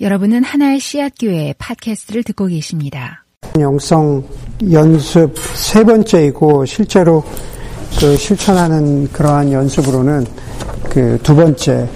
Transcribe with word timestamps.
여러분은 0.00 0.42
하나의 0.42 0.80
씨앗 0.80 1.12
교회 1.20 1.54
팟캐스트를 1.56 2.24
듣고 2.24 2.46
계십니다. 2.46 3.24
영성 3.60 4.24
연습 4.72 5.38
세 5.38 5.84
번째이고 5.84 6.64
실제로 6.64 7.22
그 8.00 8.16
실천하는 8.16 9.06
그러한 9.12 9.52
연습으로는 9.52 10.26
그 10.90 11.18
두 11.22 11.36
번째 11.36 11.88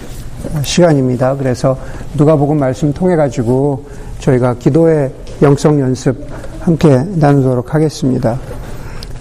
시간입니다. 0.63 1.35
그래서 1.37 1.77
누가복음 2.17 2.59
말씀 2.59 2.93
통해 2.93 3.17
가지고 3.17 3.85
저희가 4.21 4.55
기도의 4.55 5.13
영성 5.43 5.81
연습 5.81 6.25
함께 6.61 7.03
나누도록 7.17 7.75
하겠습니다. 7.75 8.39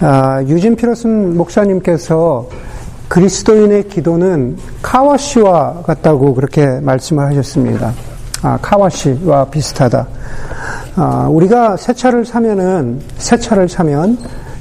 아, 0.00 0.40
유진 0.46 0.76
피러슨 0.76 1.36
목사님께서 1.36 2.48
그리스도인의 3.08 3.88
기도는 3.88 4.56
카와시와 4.82 5.82
같다고 5.84 6.34
그렇게 6.34 6.64
말씀을 6.80 7.26
하셨습니다. 7.26 7.92
아, 8.42 8.58
카와시와 8.60 9.46
비슷하다. 9.46 10.06
아, 10.96 11.28
우리가 11.30 11.76
새 11.76 11.92
차를 11.92 12.24
사면은 12.24 13.00
새 13.16 13.36
차를 13.36 13.68
사면 13.68 14.18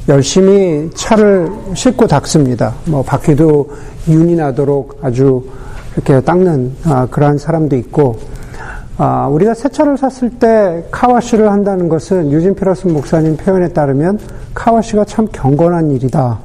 열심히 0.10 0.90
차를 0.96 1.52
싣고 1.74 2.08
닦습니다. 2.08 2.74
뭐 2.86 3.04
바퀴도 3.04 3.70
윤이 4.08 4.36
나도록 4.36 5.00
아주 5.02 5.44
이렇게 5.96 6.22
닦는 6.22 6.76
아, 6.86 7.08
그러한 7.10 7.38
사람도 7.38 7.76
있고 7.76 8.18
아, 8.98 9.28
우리가 9.28 9.54
새 9.54 9.70
차를 9.70 9.98
샀을 9.98 10.32
때 10.40 10.84
카와시를 10.90 11.52
한다는 11.52 11.88
것은 11.88 12.32
유진 12.32 12.56
피러슨 12.56 12.94
목사님 12.94 13.38
표현에 13.38 13.70
따르면 13.70 14.20
카와시가 14.56 15.06
참 15.06 15.28
경건한 15.32 15.92
일이다. 15.92 16.40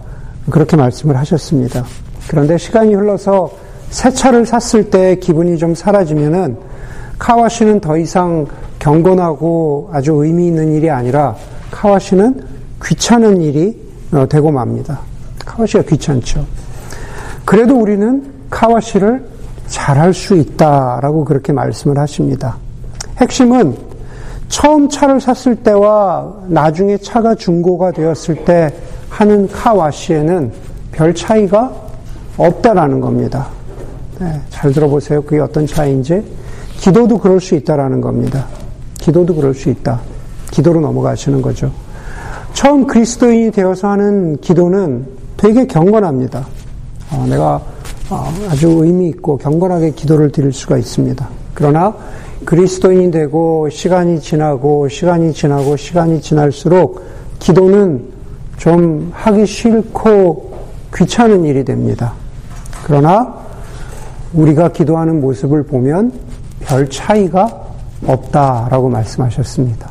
그렇게 0.51 0.77
말씀을 0.77 1.17
하셨습니다. 1.17 1.85
그런데 2.29 2.59
시간이 2.59 2.95
흘러서 2.95 3.51
새 3.89 4.11
차를 4.11 4.45
샀을 4.45 4.91
때 4.91 5.17
기분이 5.17 5.57
좀 5.57 5.75
사라지면은 5.75 6.57
카와시는 7.23 7.79
더 7.79 7.97
이상 7.97 8.45
경건하고 8.81 9.91
아주 9.93 10.13
의미 10.25 10.49
있는 10.49 10.73
일이 10.73 10.91
아니라 10.91 11.37
카와시는 11.71 12.45
귀찮은 12.85 13.41
일이 13.41 13.81
어, 14.11 14.27
되고 14.29 14.51
맙니다. 14.51 14.99
카와시가 15.47 15.85
귀찮죠. 15.85 16.45
그래도 17.45 17.79
우리는 17.79 18.25
카와시를 18.51 19.25
잘할 19.69 20.13
수 20.13 20.35
있다라고 20.35 21.25
그렇게 21.25 21.53
말씀을 21.53 21.97
하십니다. 21.97 22.57
핵심은 23.19 23.77
처음 24.49 24.89
차를 24.89 25.21
샀을 25.21 25.55
때와 25.63 26.29
나중에 26.49 26.97
차가 26.97 27.37
중고가 27.37 27.93
되었을 27.93 28.45
때 28.45 28.75
하는 29.09 29.47
카와시에는 29.49 30.53
별 30.91 31.15
차이가 31.15 31.73
없다라는 32.37 33.01
겁니다. 33.01 33.47
네, 34.19 34.41
잘 34.51 34.73
들어보세요. 34.73 35.23
그게 35.23 35.39
어떤 35.39 35.65
차이인지. 35.65 36.42
기도도 36.83 37.19
그럴 37.19 37.41
수 37.41 37.55
있다라는 37.55 38.01
겁니다. 38.01 38.45
기도도 38.99 39.37
그럴 39.37 39.55
수 39.55 39.71
있다. 39.71 40.01
기도로 40.51 40.81
넘어가시는 40.81 41.41
거죠. 41.41 41.71
처음 42.55 42.89
그리스도인이 42.89 43.53
되어서 43.53 43.89
하는 43.89 44.37
기도는 44.39 45.07
되게 45.37 45.65
경건합니다. 45.65 46.45
어, 47.13 47.27
내가 47.31 47.63
어, 48.11 48.25
아주 48.51 48.69
의미 48.83 49.11
있고 49.11 49.39
경건하게 49.39 49.93
기도를 49.93 50.33
드릴 50.33 50.53
수가 50.53 50.77
있습니다. 50.77 51.29
그러나 51.55 51.95
그리스도인이 52.45 53.13
되고 53.13 53.69
시간이 53.71 54.21
지나고 54.21 54.89
시간이 54.89 55.33
지나고 55.35 55.77
시간이 55.77 56.21
지날수록 56.21 57.01
기도는 57.39 58.09
좀 58.57 59.13
하기 59.15 59.47
싫고 59.47 60.53
귀찮은 60.97 61.45
일이 61.45 61.65
됩니다. 61.65 62.13
그러나 62.85 63.37
우리가 64.35 64.73
기도하는 64.73 65.21
모습을 65.21 65.63
보면 65.63 66.33
별 66.65 66.89
차이가 66.89 67.67
없다라고 68.07 68.89
말씀하셨습니다. 68.89 69.91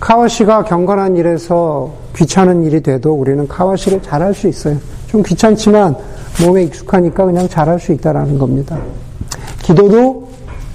카와시가 0.00 0.64
경건한 0.64 1.16
일에서 1.16 1.92
귀찮은 2.16 2.64
일이 2.64 2.82
돼도 2.82 3.12
우리는 3.12 3.46
카와시를 3.46 4.02
잘할 4.02 4.34
수 4.34 4.48
있어요. 4.48 4.76
좀 5.06 5.22
귀찮지만 5.22 5.94
몸에 6.44 6.64
익숙하니까 6.64 7.24
그냥 7.26 7.48
잘할 7.48 7.78
수 7.78 7.92
있다라는 7.92 8.38
겁니다. 8.38 8.78
기도도 9.62 10.28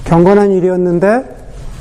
경건한 0.05 0.51
일이었는데 0.51 1.23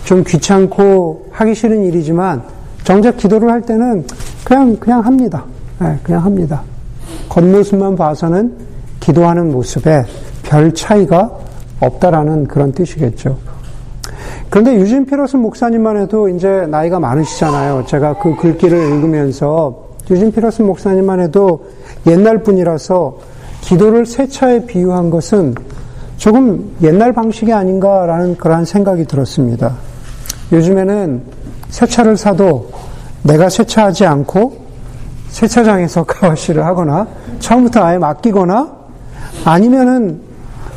좀 0.05 0.25
귀찮고 0.25 1.29
하기 1.33 1.55
싫은 1.55 1.85
일이지만 1.85 2.43
정작 2.85 3.17
기도를 3.17 3.51
할 3.51 3.63
때는 3.63 4.07
그냥 4.45 4.77
그냥 4.77 5.01
합니다. 5.01 5.45
네, 5.81 5.99
그냥 6.03 6.25
합니다. 6.25 6.63
겉모습만 7.29 7.97
봐서는 7.97 8.55
기도하는 9.01 9.51
모습에 9.51 10.05
별 10.43 10.73
차이가 10.75 11.31
없다라는 11.85 12.47
그런 12.47 12.73
뜻이겠죠. 12.73 13.39
그런데 14.51 14.75
유진 14.75 15.07
피러스 15.07 15.37
목사님만 15.37 15.97
해도 15.97 16.29
이제 16.29 16.67
나이가 16.69 17.01
많으시잖아요. 17.01 17.85
제가 17.87 18.19
그 18.19 18.37
글귀를 18.37 18.79
읽으면서 18.79 19.89
유진 20.11 20.33
피러스 20.33 20.63
목사님만 20.63 21.21
해도 21.21 21.67
옛날 22.07 22.43
분이라서 22.43 23.19
기도를 23.63 24.07
세차에 24.07 24.67
비유한 24.67 25.11
것은 25.11 25.55
조금 26.17 26.77
옛날 26.83 27.13
방식이 27.13 27.53
아닌가라는 27.53 28.37
그러한 28.37 28.65
생각이 28.65 29.07
들었습니다. 29.07 29.75
요즘에는 30.53 31.23
세차를 31.71 32.17
사도 32.17 32.71
내가 33.23 33.49
세차하지 33.49 34.07
않고 34.07 34.65
세차장에서 35.31 36.05
가와시를 36.07 36.65
하거나 36.65 37.07
처음부터 37.41 37.83
아예 37.83 37.99
맡기거나 37.99 38.71
아니면은 39.45 40.21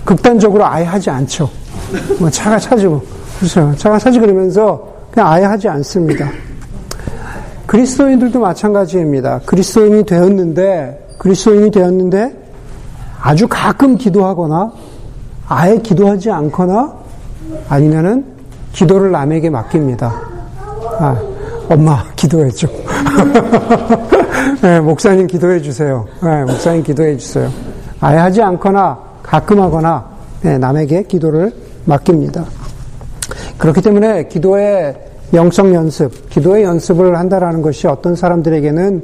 극단적으로 0.08 0.66
아예 0.66 0.86
하지 0.86 1.10
않죠. 1.10 1.50
뭐 2.18 2.30
차가 2.30 2.58
차지고 2.58 3.02
그렇죠. 3.40 3.76
차가 3.76 4.00
차지 4.00 4.22
그러면서 4.22 4.88
그냥 5.12 5.30
아예 5.30 5.44
하지 5.44 5.68
않습니다. 5.68 6.30
그리스도인들도 7.66 8.40
마찬가지입니다. 8.40 9.42
그리스도인이 9.46 10.06
되었는데 10.06 11.08
그리스도인이 11.18 11.72
되었는데 11.72 12.34
아주 13.20 13.48
가끔 13.50 13.98
기도하거나 13.98 14.72
아예 15.50 15.78
기도하지 15.78 16.32
않거나 16.32 16.94
아니면은 17.68 18.24
기도를 18.72 19.12
남에게 19.12 19.50
맡깁니다. 19.50 20.22
아, 21.00 21.18
엄마 21.70 22.06
기도해줘. 22.16 22.66
네, 24.64 24.80
목사님 24.80 25.28
기도해 25.28 25.62
주세요. 25.62 26.06
네, 26.24 26.46
목사님 26.46 26.82
기도해 26.84 27.18
주세요. 27.18 27.52
아예 28.00 28.18
하지 28.18 28.42
않거나 28.42 29.07
가끔 29.28 29.62
하거나 29.62 30.06
네, 30.42 30.58
남에게 30.58 31.04
기도를 31.04 31.54
맡깁니다. 31.86 32.46
그렇기 33.58 33.82
때문에 33.82 34.28
기도의 34.30 34.96
영성 35.34 35.74
연습, 35.76 36.30
기도의 36.30 36.64
연습을 36.64 37.18
한다라는 37.18 37.62
것이 37.62 37.88
어떤 37.88 38.16
사람들에게는 38.16 39.04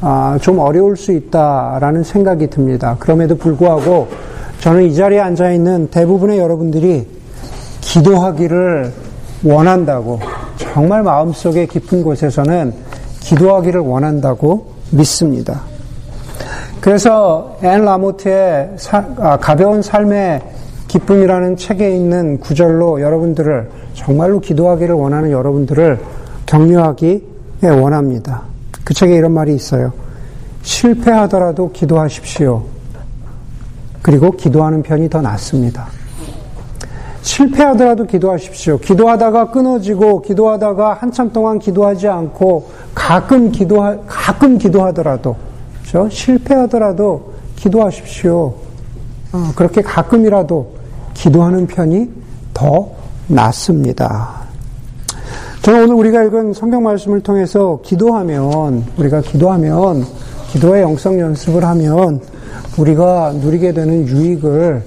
아, 0.00 0.38
좀 0.40 0.58
어려울 0.58 0.96
수 0.96 1.12
있다라는 1.12 2.02
생각이 2.02 2.48
듭니다. 2.48 2.96
그럼에도 2.98 3.36
불구하고 3.36 4.08
저는 4.60 4.84
이 4.84 4.94
자리에 4.94 5.20
앉아 5.20 5.52
있는 5.52 5.88
대부분의 5.90 6.38
여러분들이 6.38 7.06
기도하기를 7.82 8.92
원한다고 9.44 10.20
정말 10.56 11.02
마음속에 11.02 11.66
깊은 11.66 12.02
곳에서는 12.02 12.72
기도하기를 13.20 13.80
원한다고 13.80 14.66
믿습니다. 14.92 15.62
그래서 16.88 17.58
앤 17.62 17.84
라모트의 17.84 18.70
사, 18.78 19.04
아, 19.18 19.36
가벼운 19.36 19.82
삶의 19.82 20.40
기쁨이라는 20.88 21.58
책에 21.58 21.94
있는 21.94 22.40
구절로 22.40 23.02
여러분들을 23.02 23.68
정말로 23.92 24.40
기도하기를 24.40 24.94
원하는 24.94 25.30
여러분들을 25.30 26.00
격려하기 26.46 27.26
원합니다. 27.60 28.40
그 28.84 28.94
책에 28.94 29.16
이런 29.16 29.32
말이 29.32 29.54
있어요. 29.54 29.92
실패하더라도 30.62 31.72
기도하십시오. 31.72 32.64
그리고 34.00 34.30
기도하는 34.30 34.82
편이 34.82 35.10
더 35.10 35.20
낫습니다. 35.20 35.88
실패하더라도 37.20 38.06
기도하십시오. 38.06 38.78
기도하다가 38.78 39.50
끊어지고 39.50 40.22
기도하다가 40.22 40.94
한참 40.94 41.34
동안 41.34 41.58
기도하지 41.58 42.08
않고 42.08 42.70
가끔 42.94 43.50
기도하 43.50 43.98
가끔 44.06 44.56
기도하더라도 44.56 45.48
그렇죠? 45.88 46.08
실패하더라도 46.10 47.32
기도하십시오. 47.56 48.54
어, 49.32 49.52
그렇게 49.56 49.80
가끔이라도 49.80 50.74
기도하는 51.14 51.66
편이 51.66 52.10
더 52.52 52.90
낫습니다. 53.26 54.38
저는 55.62 55.84
오늘 55.84 55.94
우리가 55.96 56.22
읽은 56.24 56.52
성경 56.52 56.82
말씀을 56.82 57.20
통해서 57.20 57.80
기도하면, 57.82 58.84
우리가 58.98 59.22
기도하면, 59.22 60.04
기도의 60.50 60.82
영성 60.82 61.18
연습을 61.18 61.64
하면, 61.64 62.20
우리가 62.76 63.32
누리게 63.32 63.72
되는 63.72 64.06
유익을 64.06 64.82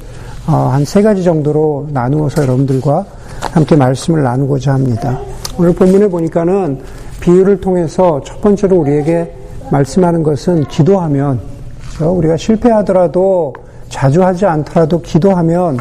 어, 0.48 0.69
한세 0.71 1.01
가지 1.01 1.24
정도로 1.24 1.89
나누어서 1.92 2.42
여러분들과 2.42 3.06
함께 3.51 3.75
말씀을 3.75 4.24
나누고자 4.24 4.74
합니다. 4.74 5.19
오늘 5.57 5.74
본문에 5.74 6.07
보니까는 6.07 6.81
비유를 7.19 7.62
통해서 7.62 8.21
첫 8.25 8.42
번째로 8.42 8.77
우리에게 8.77 9.40
말씀하는 9.71 10.21
것은 10.21 10.65
기도하면 10.65 11.39
우리가 12.00 12.38
실패하더라도 12.38 13.53
자주 13.89 14.23
하지 14.23 14.45
않더라도 14.45 15.01
기도하면 15.01 15.77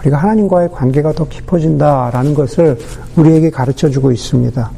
우리가 0.00 0.16
하나님과의 0.16 0.70
관계가 0.72 1.12
더 1.12 1.26
깊어진다라는 1.28 2.34
것을 2.34 2.78
우리에게 3.16 3.50
가르쳐 3.50 3.88
주고 3.88 4.10
있습니다. 4.10 4.70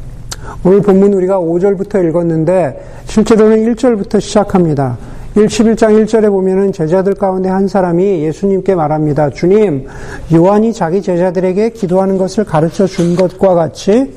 오늘 0.64 0.82
본문 0.82 1.12
우리가 1.14 1.38
5절부터 1.38 2.08
읽었는데 2.08 3.02
실제로는 3.06 3.74
1절부터 3.74 4.20
시작합니다. 4.20 4.96
11장 5.34 6.04
1절에 6.04 6.30
보면은 6.30 6.72
제자들 6.72 7.14
가운데 7.14 7.48
한 7.48 7.66
사람이 7.66 8.22
예수님께 8.22 8.76
말합니다. 8.76 9.30
주님, 9.30 9.86
요한이 10.32 10.72
자기 10.72 11.02
제자들에게 11.02 11.70
기도하는 11.70 12.18
것을 12.18 12.44
가르쳐 12.44 12.86
준 12.86 13.16
것과 13.16 13.54
같이 13.54 14.14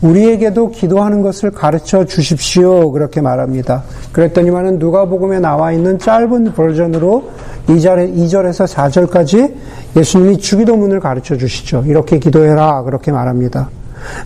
우리에게도 0.00 0.70
기도하는 0.70 1.22
것을 1.22 1.50
가르쳐 1.50 2.04
주십시오. 2.04 2.92
그렇게 2.92 3.20
말합니다. 3.20 3.82
그랬더니만은 4.12 4.78
누가복음에 4.78 5.40
나와 5.40 5.72
있는 5.72 5.98
짧은 5.98 6.52
버전으로 6.52 7.24
2절에, 7.66 8.16
2절에서 8.16 8.72
4절까지 8.72 9.52
예수님이 9.96 10.38
주기도문을 10.38 11.00
가르쳐 11.00 11.36
주시죠. 11.36 11.82
이렇게 11.88 12.20
기도해라. 12.20 12.84
그렇게 12.84 13.10
말합니다. 13.10 13.70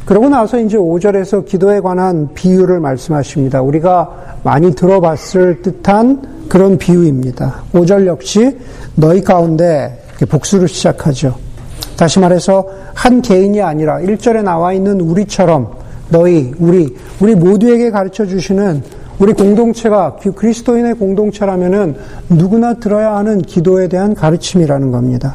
그러고 0.04 0.28
나서 0.28 0.60
이제 0.60 0.76
5절에서 0.76 1.46
기도에 1.46 1.80
관한 1.80 2.28
비유를 2.34 2.80
말씀하십니다. 2.80 3.62
우리가 3.62 4.38
많이 4.44 4.74
들어봤을 4.74 5.62
듯한 5.62 6.33
그런 6.48 6.78
비유입니다. 6.78 7.64
5절 7.72 8.06
역시 8.06 8.56
너희 8.94 9.22
가운데 9.22 10.02
복수를 10.28 10.68
시작하죠. 10.68 11.36
다시 11.96 12.18
말해서 12.18 12.66
한 12.94 13.22
개인이 13.22 13.60
아니라 13.62 13.98
1절에 13.98 14.42
나와 14.42 14.72
있는 14.72 15.00
우리처럼 15.00 15.72
너희, 16.08 16.52
우리, 16.58 16.94
우리 17.20 17.34
모두에게 17.34 17.90
가르쳐 17.90 18.26
주시는 18.26 18.82
우리 19.18 19.32
공동체가 19.32 20.16
그리스도인의 20.16 20.94
공동체라면은 20.94 21.94
누구나 22.28 22.74
들어야 22.74 23.16
하는 23.16 23.40
기도에 23.42 23.88
대한 23.88 24.14
가르침이라는 24.14 24.90
겁니다. 24.90 25.34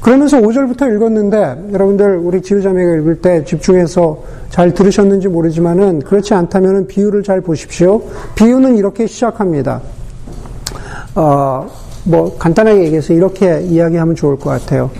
그러면서 0.00 0.38
5절부터 0.38 0.94
읽었는데 0.94 1.72
여러분들 1.72 2.18
우리 2.18 2.40
지우자매가 2.40 2.96
읽을 2.96 3.20
때 3.20 3.44
집중해서 3.44 4.22
잘 4.48 4.72
들으셨는지 4.72 5.28
모르지만은 5.28 6.00
그렇지 6.00 6.32
않다면은 6.32 6.86
비유를 6.86 7.22
잘 7.24 7.40
보십시오. 7.40 8.02
비유는 8.36 8.76
이렇게 8.76 9.06
시작합니다. 9.06 9.82
어, 11.14 11.66
뭐 12.04 12.36
간단하게 12.38 12.84
얘기해서 12.84 13.12
이렇게 13.12 13.60
이야기하면 13.62 14.14
좋을 14.14 14.36
것 14.38 14.50
같아요. 14.50 14.90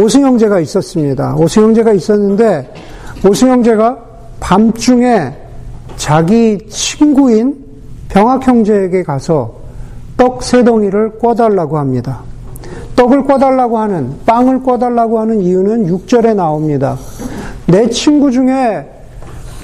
오승형제가 0.00 0.60
있었습니다. 0.60 1.36
오승형제가 1.36 1.92
있었는데 1.92 2.72
오승형제가 3.26 3.98
밤중에 4.40 5.32
자기 5.96 6.58
친구인 6.68 7.64
병학형제에게 8.08 9.02
가서 9.04 9.54
떡 10.16 10.42
세 10.42 10.62
덩이를 10.62 11.18
꿔달라고 11.18 11.78
합니다. 11.78 12.20
떡을 12.96 13.24
꿔달라고 13.24 13.78
하는, 13.78 14.12
빵을 14.24 14.62
꿔달라고 14.62 15.18
하는 15.18 15.40
이유는 15.40 15.86
6절에 15.86 16.34
나옵니다. 16.34 16.96
내 17.66 17.88
친구 17.88 18.30
중에 18.30 18.88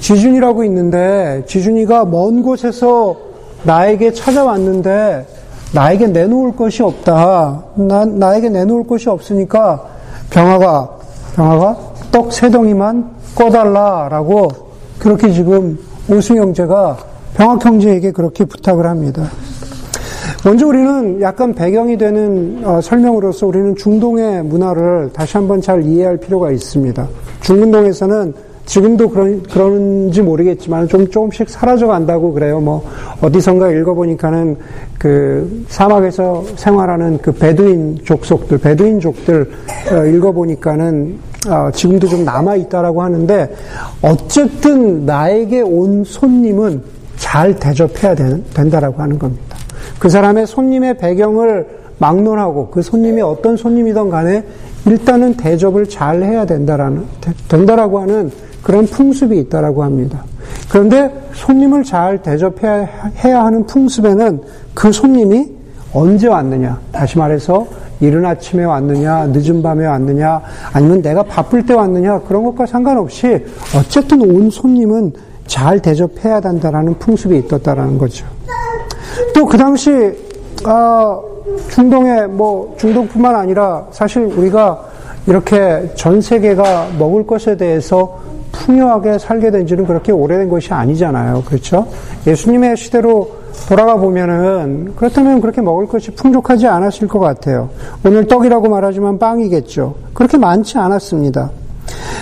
지준이라고 0.01 0.63
있는데, 0.65 1.43
지준이가 1.47 2.05
먼 2.05 2.43
곳에서 2.43 3.17
나에게 3.63 4.11
찾아왔는데, 4.11 5.25
나에게 5.73 6.07
내놓을 6.07 6.55
것이 6.55 6.83
없다. 6.83 7.63
나, 7.75 8.05
나에게 8.05 8.49
내놓을 8.49 8.85
것이 8.87 9.09
없으니까 9.09 9.85
병아가, 10.29 10.89
병아가 11.35 11.77
떡 12.11 12.31
세 12.31 12.49
덩이만 12.49 13.09
꺼달라라고 13.35 14.49
그렇게 14.99 15.31
지금 15.31 15.79
오승 16.09 16.37
형제가 16.37 16.97
병학 17.35 17.65
형제에게 17.65 18.11
그렇게 18.11 18.43
부탁을 18.43 18.85
합니다. 18.85 19.29
먼저 20.43 20.67
우리는 20.67 21.21
약간 21.21 21.53
배경이 21.53 21.97
되는 21.97 22.61
어, 22.65 22.81
설명으로서 22.81 23.47
우리는 23.47 23.75
중동의 23.75 24.43
문화를 24.43 25.11
다시 25.13 25.37
한번 25.37 25.61
잘 25.61 25.83
이해할 25.83 26.17
필요가 26.17 26.51
있습니다. 26.51 27.07
중근동에서는 27.41 28.33
지금도 28.71 29.09
그런, 29.09 29.43
그런지 29.43 30.21
모르겠지만 30.21 30.87
좀 30.87 31.09
조금씩 31.09 31.49
사라져 31.49 31.87
간다고 31.87 32.31
그래요. 32.31 32.61
뭐, 32.61 32.81
어디선가 33.19 33.69
읽어보니까는 33.69 34.55
그 34.97 35.65
사막에서 35.67 36.45
생활하는 36.55 37.17
그 37.17 37.33
베두인 37.33 37.99
족속들, 38.05 38.59
베두인 38.59 39.01
족들 39.01 39.51
어, 39.91 40.05
읽어보니까는 40.05 41.19
어, 41.49 41.69
지금도 41.73 42.07
좀 42.07 42.23
남아 42.23 42.55
있다라고 42.55 43.01
하는데 43.01 43.53
어쨌든 44.01 45.05
나에게 45.05 45.59
온 45.59 46.05
손님은 46.05 46.81
잘 47.17 47.53
대접해야 47.59 48.15
된, 48.15 48.41
된다라고 48.53 49.01
하는 49.01 49.19
겁니다. 49.19 49.57
그 49.99 50.07
사람의 50.07 50.47
손님의 50.47 50.97
배경을 50.97 51.67
막론하고 51.97 52.69
그 52.69 52.81
손님이 52.81 53.21
어떤 53.21 53.57
손님이든 53.57 54.09
간에 54.09 54.45
일단은 54.85 55.35
대접을 55.35 55.89
잘 55.89 56.23
해야 56.23 56.45
된다라는, 56.45 57.03
된다라고 57.49 57.99
하는 57.99 58.31
그런 58.61 58.85
풍습이 58.85 59.37
있다라고 59.39 59.83
합니다. 59.83 60.23
그런데 60.69 61.11
손님을 61.33 61.83
잘 61.83 62.21
대접해야 62.21 63.43
하는 63.43 63.65
풍습에는 63.65 64.41
그 64.73 64.91
손님이 64.91 65.49
언제 65.93 66.27
왔느냐, 66.27 66.79
다시 66.91 67.17
말해서 67.17 67.67
이른 67.99 68.25
아침에 68.25 68.63
왔느냐, 68.63 69.27
늦은 69.27 69.61
밤에 69.61 69.85
왔느냐, 69.85 70.41
아니면 70.73 71.01
내가 71.01 71.23
바쁠 71.23 71.65
때 71.65 71.73
왔느냐, 71.73 72.21
그런 72.21 72.43
것과 72.43 72.65
상관없이 72.65 73.45
어쨌든 73.77 74.21
온 74.21 74.49
손님은 74.49 75.13
잘 75.47 75.81
대접해야 75.81 76.39
된다라는 76.39 76.95
풍습이 76.97 77.37
있었다라는 77.37 77.97
거죠. 77.97 78.25
또 79.35 79.45
그 79.45 79.57
당시, 79.57 79.91
아, 80.63 81.19
중동에 81.69 82.25
뭐, 82.27 82.73
중동뿐만 82.77 83.35
아니라 83.35 83.85
사실 83.91 84.23
우리가 84.23 84.81
이렇게 85.27 85.91
전 85.95 86.21
세계가 86.21 86.91
먹을 86.97 87.27
것에 87.27 87.57
대해서 87.57 88.19
풍요하게 88.61 89.17
살게 89.17 89.51
된 89.51 89.65
지는 89.65 89.85
그렇게 89.85 90.11
오래된 90.11 90.49
것이 90.49 90.73
아니잖아요. 90.73 91.43
그렇죠? 91.45 91.87
예수님의 92.27 92.77
시대로 92.77 93.31
돌아가 93.67 93.95
보면은 93.95 94.93
그렇다면 94.95 95.41
그렇게 95.41 95.61
먹을 95.61 95.87
것이 95.87 96.11
풍족하지 96.11 96.67
않았을 96.67 97.07
것 97.07 97.19
같아요. 97.19 97.69
오늘 98.05 98.27
떡이라고 98.27 98.69
말하지만 98.69 99.19
빵이겠죠. 99.19 99.95
그렇게 100.13 100.37
많지 100.37 100.77
않았습니다. 100.77 101.51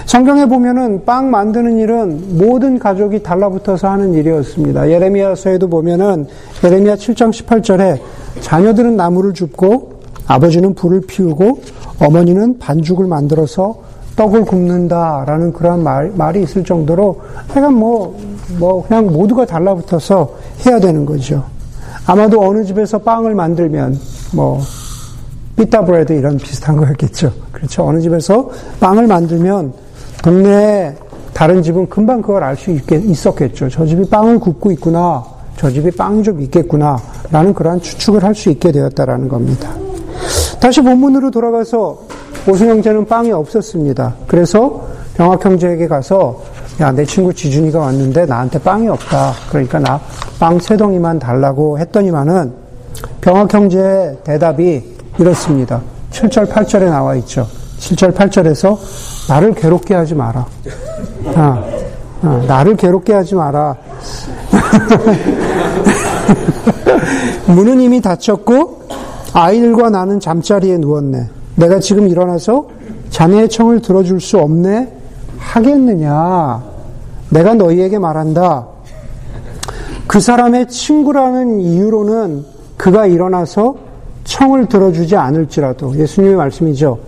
성경에 0.06 0.46
보면은 0.46 1.06
빵 1.06 1.30
만드는 1.30 1.78
일은 1.78 2.38
모든 2.38 2.80
가족이 2.80 3.22
달라붙어서 3.22 3.90
하는 3.90 4.14
일이었습니다. 4.14 4.90
예레미야서에도 4.90 5.68
보면은 5.68 6.26
예레미야 6.64 6.96
7장 6.96 7.32
18절에 7.32 8.00
자녀들은 8.42 8.96
나무를 8.96 9.34
줍고 9.34 10.00
아버지는 10.26 10.74
불을 10.74 11.02
피우고 11.02 11.62
어머니는 12.00 12.60
반죽을 12.60 13.08
만들어서 13.08 13.89
떡을 14.20 14.44
굽는다라는 14.44 15.54
그런 15.54 15.82
말, 15.82 16.12
말이 16.14 16.44
있을 16.44 16.62
정도로 16.66 17.22
하여간 17.48 17.74
뭐, 17.74 18.20
뭐, 18.60 18.86
그냥 18.86 19.06
모두가 19.06 19.46
달라붙어서 19.46 20.36
해야 20.66 20.78
되는 20.78 21.06
거죠. 21.06 21.46
아마도 22.06 22.42
어느 22.42 22.66
집에서 22.66 22.98
빵을 22.98 23.34
만들면, 23.34 23.98
뭐, 24.36 24.60
피타 25.56 25.86
브레드 25.86 26.12
이런 26.12 26.36
비슷한 26.36 26.76
거였겠죠. 26.76 27.32
그렇죠. 27.54 27.86
어느 27.86 28.02
집에서 28.02 28.50
빵을 28.82 29.08
만들면 29.08 29.72
동네에 30.22 30.96
다른 31.34 31.64
집은 31.64 31.88
금방 31.88 32.22
그걸 32.22 32.44
알 32.44 32.58
수 32.58 32.72
있었겠죠. 32.72 33.70
저 33.70 33.86
집이 33.86 34.10
빵을 34.10 34.40
굽고 34.40 34.72
있구나. 34.72 35.24
저 35.56 35.70
집이 35.70 35.92
빵이 35.92 36.24
좀 36.24 36.42
있겠구나. 36.42 36.98
라는 37.32 37.54
그러한 37.54 37.80
추측을 37.80 38.22
할 38.24 38.36
수 38.36 38.50
있게 38.50 38.74
되었다라는 38.74 39.30
겁니다. 39.30 39.70
다시 40.60 40.82
본문으로 40.82 41.32
돌아가서 41.32 42.09
오승 42.50 42.70
형제는 42.70 43.06
빵이 43.06 43.32
없었습니다. 43.32 44.16
그래서 44.28 44.88
병학 45.16 45.44
형제에게 45.44 45.88
가서 45.88 46.42
야, 46.82 46.92
내 46.92 47.06
친구 47.06 47.34
지준이가 47.34 47.80
왔는데 47.80 48.26
나한테 48.26 48.60
빵이 48.60 48.88
없다. 48.88 49.34
그러니까 49.50 49.80
나 49.80 50.00
빵 50.40 50.58
세 50.58 50.78
덩이만 50.78 51.20
달라고 51.20 51.78
했더니만은 51.80 52.54
병학 53.20 53.54
형제의 53.54 54.20
대답이 54.24 54.82
이렇습니다. 55.18 55.82
7절, 56.12 56.50
8절에 56.50 56.86
나와 56.86 57.16
있죠. 57.18 57.46
7절, 57.80 58.16
8절에서 58.16 58.78
나를 59.28 59.54
괴롭게 59.54 59.96
하지 59.96 60.16
마라. 60.16 60.46
아, 61.36 61.64
아, 62.22 62.44
나를 62.48 62.78
괴롭게 62.78 63.12
하지 63.14 63.36
마라. 63.36 63.76
문은 67.48 67.82
이미 67.82 68.00
닫혔고 68.02 68.84
아이들과 69.34 69.90
나는 69.90 70.22
잠자리에 70.22 70.78
누웠네. 70.78 71.28
내가 71.60 71.80
지금 71.80 72.08
일어나서 72.08 72.68
자네의 73.10 73.50
청을 73.50 73.82
들어줄 73.82 74.22
수 74.22 74.40
없네? 74.40 74.94
하겠느냐? 75.38 76.64
내가 77.30 77.54
너희에게 77.54 78.00
말한다. 78.00 78.66
그 80.08 80.20
사람의 80.20 80.70
친구라는 80.70 81.60
이유로는 81.60 82.46
그가 82.78 83.06
일어나서 83.06 83.76
청을 84.24 84.68
들어주지 84.68 85.18
않을지라도 85.18 85.96
예수님의 85.98 86.36
말씀이죠. 86.38 87.00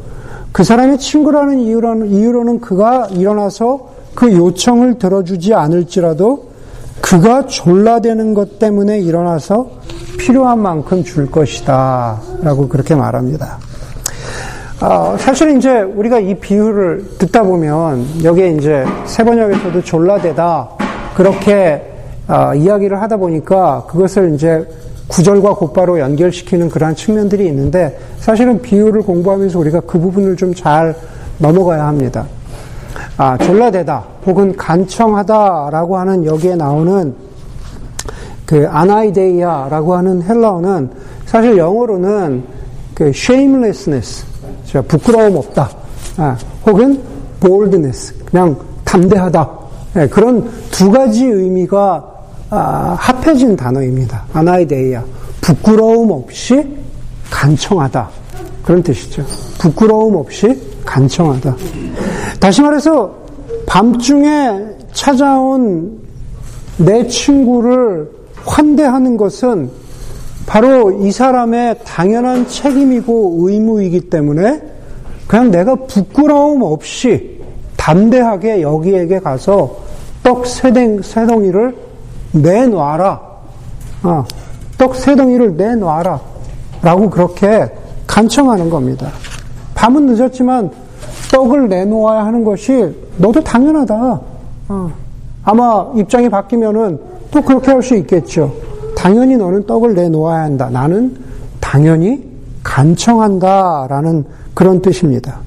그 0.51 0.63
사람의 0.65 0.97
친구라는 0.97 1.59
이유로는, 1.59 2.59
그가 2.59 3.07
일어나서 3.07 3.87
그 4.13 4.33
요청을 4.33 4.99
들어주지 4.99 5.53
않을지라도 5.53 6.51
그가 6.99 7.45
졸라대는 7.45 8.33
것 8.33 8.59
때문에 8.59 8.99
일어나서 8.99 9.69
필요한 10.19 10.59
만큼 10.59 11.03
줄 11.03 11.31
것이다. 11.31 12.19
라고 12.41 12.67
그렇게 12.67 12.95
말합니다. 12.95 13.70
어, 14.81 15.15
사실은 15.17 15.57
이제 15.57 15.81
우리가 15.81 16.19
이 16.19 16.33
비유를 16.33 17.17
듣다 17.19 17.43
보면 17.43 18.23
여기에 18.23 18.53
이제 18.53 18.83
세 19.05 19.23
번역에서도 19.23 19.83
졸라대다 19.83 20.69
그렇게 21.15 21.87
어, 22.27 22.55
이야기를 22.55 22.99
하다 22.99 23.17
보니까 23.17 23.85
그것을 23.87 24.33
이제 24.33 24.67
구절과 25.07 25.53
곧바로 25.55 25.99
연결시키는 25.99 26.69
그러한 26.69 26.95
측면들이 26.95 27.45
있는데 27.47 27.99
사실은 28.17 28.61
비유를 28.61 29.03
공부하면서 29.03 29.59
우리가 29.59 29.81
그 29.81 29.99
부분을 29.99 30.35
좀 30.35 30.53
잘 30.55 30.95
넘어가야 31.37 31.85
합니다. 31.85 32.25
아, 33.17 33.37
졸라대다 33.37 34.03
혹은 34.25 34.55
간청하다라고 34.55 35.97
하는 35.97 36.25
여기에 36.25 36.55
나오는 36.55 37.13
그 38.45 38.67
아나이데이아라고 38.69 39.95
하는 39.95 40.21
헬라어는 40.21 40.89
사실 41.25 41.57
영어로는 41.57 42.43
그 42.93 43.05
shamelessness, 43.07 44.25
부끄러움 44.87 45.35
없다, 45.35 45.69
아, 46.17 46.37
혹은 46.65 47.01
boldness, 47.39 48.13
그냥 48.25 48.55
담대하다. 48.85 49.49
네, 49.93 50.07
그런 50.07 50.49
두 50.71 50.89
가지 50.91 51.25
의미가 51.25 52.07
아, 52.49 52.95
합해진 52.99 53.55
단어입니다. 53.55 54.25
아나이데이아, 54.33 55.03
부끄러움 55.41 56.11
없이 56.11 56.65
간청하다. 57.29 58.09
그런 58.63 58.83
뜻이죠. 58.83 59.25
부끄러움 59.59 60.15
없이 60.15 60.61
간청하다. 60.85 61.55
다시 62.39 62.61
말해서 62.61 63.13
밤중에 63.65 64.65
찾아온 64.93 65.99
내 66.77 67.07
친구를 67.07 68.09
환대하는 68.45 69.17
것은 69.17 69.69
바로 70.51 70.91
이 70.91 71.13
사람의 71.13 71.77
당연한 71.85 72.45
책임이고 72.45 73.37
의무이기 73.39 74.09
때문에 74.09 74.61
그냥 75.25 75.49
내가 75.49 75.75
부끄러움 75.75 76.61
없이 76.61 77.39
담대하게 77.77 78.61
여기에게 78.61 79.19
가서 79.19 79.77
떡 80.21 80.45
세덩, 80.45 81.01
세덩이를 81.01 81.73
내놔라. 82.33 83.21
어, 84.03 84.25
떡 84.77 84.93
세덩이를 84.97 85.55
내놔라. 85.55 86.19
라고 86.81 87.09
그렇게 87.09 87.71
간청하는 88.05 88.69
겁니다. 88.69 89.09
밤은 89.73 90.05
늦었지만 90.07 90.69
떡을 91.31 91.69
내놓아야 91.69 92.25
하는 92.25 92.43
것이 92.43 92.93
너도 93.15 93.41
당연하다. 93.41 94.21
어. 94.67 94.91
아마 95.45 95.89
입장이 95.95 96.27
바뀌면은 96.27 96.99
또 97.31 97.41
그렇게 97.41 97.71
할 97.71 97.81
수 97.81 97.95
있겠죠. 97.95 98.70
당연히 99.01 99.35
너는 99.35 99.65
떡을 99.65 99.95
내놓아야 99.95 100.43
한다. 100.43 100.69
나는 100.69 101.17
당연히 101.59 102.23
간청한다 102.61 103.87
라는 103.89 104.23
그런 104.53 104.79
뜻입니다. 104.79 105.39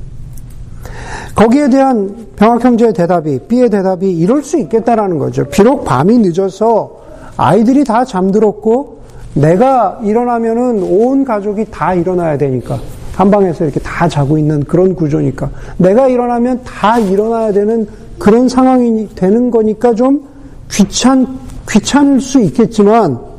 거기에 1.37 1.71
대한 1.71 2.27
병학 2.35 2.65
형제의 2.65 2.93
대답이 2.93 3.39
B의 3.47 3.71
대답이 3.71 4.11
이럴 4.11 4.43
수 4.43 4.59
있겠다라는 4.59 5.19
거죠. 5.19 5.45
비록 5.45 5.85
밤이 5.85 6.19
늦어서 6.19 6.99
아이들이 7.37 7.85
다 7.85 8.05
잠들었고 8.05 8.99
내가 9.35 10.01
일어나면은 10.03 10.83
온 10.83 11.25
가족이 11.25 11.67
다 11.71 11.95
일어나야 11.95 12.37
되니까 12.37 12.81
한 13.15 13.31
방에서 13.31 13.63
이렇게 13.63 13.79
다 13.79 14.09
자고 14.09 14.37
있는 14.37 14.65
그런 14.65 14.97
구조니까 14.97 15.49
내가 15.77 16.09
일어나면 16.09 16.63
다 16.65 16.99
일어나야 16.99 17.53
되는 17.53 17.87
그런 18.19 18.49
상황이 18.49 19.09
되는 19.15 19.53
거니까 19.53 19.95
좀 19.95 20.27
귀찮 20.73 21.39
귀찮을 21.69 22.21
수 22.21 22.41
있겠지만 22.41 23.34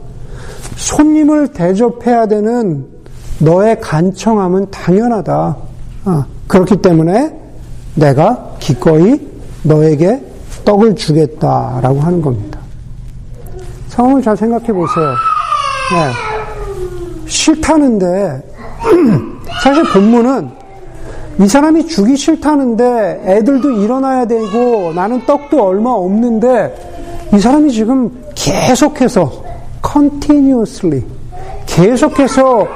손님을 0.76 1.50
대접해야 1.50 2.28
되는 2.28 2.86
너의 3.40 3.80
간청함은 3.82 4.72
당연하다. 4.72 5.58
아, 6.06 6.26
그렇기 6.48 6.78
때문에 6.82 7.34
내가 7.96 8.56
기꺼이 8.60 9.20
너에게 9.64 10.22
떡을 10.64 10.96
주겠다라고 10.96 12.00
하는 12.00 12.22
겁니다. 12.22 12.60
상황을 13.90 14.22
잘 14.22 14.36
생각해 14.36 14.68
보세요. 14.68 15.14
네. 15.94 17.28
싫다는데 17.28 18.44
사실 19.64 19.84
본문은 19.92 20.50
이 21.40 21.48
사람이 21.48 21.88
주기 21.88 22.16
싫다는데 22.16 23.24
애들도 23.26 23.72
일어나야 23.72 24.26
되고 24.26 24.94
나는 24.94 25.26
떡도 25.26 25.62
얼마 25.62 25.92
없는데 25.92 27.28
이 27.34 27.40
사람이 27.40 27.72
지금 27.72 28.10
계속해서 28.36 29.44
continuously 29.92 31.04
계속해서 31.66 32.68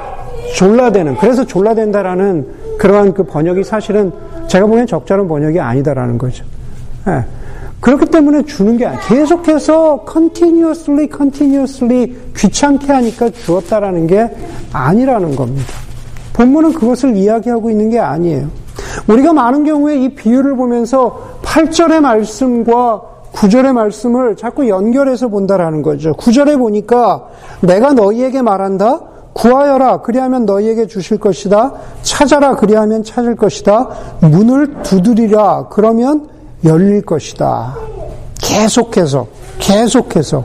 졸라대는 0.56 1.18
그래서 1.18 1.46
졸라댄다라는 1.46 2.48
그러한 2.78 3.14
그 3.14 3.24
번역이 3.24 3.64
사실은 3.64 4.12
제가 4.48 4.66
보기엔 4.66 4.88
적절한 4.88 5.28
번역이 5.28 5.60
아니다라는 5.60 6.18
거죠. 6.18 6.44
네. 7.06 7.24
그렇기 7.80 8.08
때문에 8.08 8.44
주는 8.44 8.78
게 8.78 8.86
아니에요. 8.86 9.02
계속해서 9.08 10.06
continuously, 10.12 11.10
continuously 11.16 12.16
귀찮게 12.36 12.92
하니까 12.92 13.30
주었다라는 13.30 14.08
게 14.08 14.30
아니라는 14.74 15.36
겁니다. 15.36 15.74
본문은 16.34 16.74
그것을 16.74 17.16
이야기하고 17.16 17.70
있는 17.70 17.90
게 17.90 18.00
아니에요. 18.00 18.48
우리가 19.08 19.34
많은 19.34 19.66
경우에 19.66 19.98
이 19.98 20.10
비유를 20.10 20.56
보면서 20.56 21.40
8절의 21.44 22.02
말씀과 22.02 23.02
9절의 23.34 23.74
말씀을 23.74 24.36
자꾸 24.36 24.68
연결해서 24.68 25.28
본다라는 25.28 25.82
거죠. 25.82 26.14
9절에 26.14 26.58
보니까 26.58 27.28
내가 27.62 27.94
너희에게 27.94 28.42
말한다. 28.42 29.02
구하여라. 29.34 30.02
그리하면 30.02 30.46
너희에게 30.46 30.88
주실 30.88 31.18
것이다. 31.18 31.74
찾아라. 32.02 32.56
그리하면 32.56 33.04
찾을 33.04 33.36
것이다. 33.36 33.90
문을 34.22 34.82
두드리라. 34.84 35.68
그러면 35.70 36.28
열릴 36.66 37.04
것이다. 37.04 37.78
계속해서, 38.42 39.28
계속해서. 39.60 40.44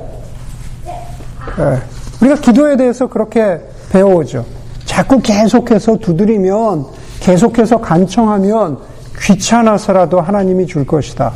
네. 1.56 1.78
우리가 2.20 2.36
기도에 2.36 2.76
대해서 2.76 3.08
그렇게 3.08 3.60
배워오죠. 3.90 4.44
자꾸 4.84 5.20
계속해서 5.20 5.96
두드리면 5.96 6.86
계속해서 7.20 7.78
간청하면 7.80 8.78
귀찮아서라도 9.18 10.20
하나님이 10.20 10.66
줄 10.66 10.86
것이다. 10.86 11.32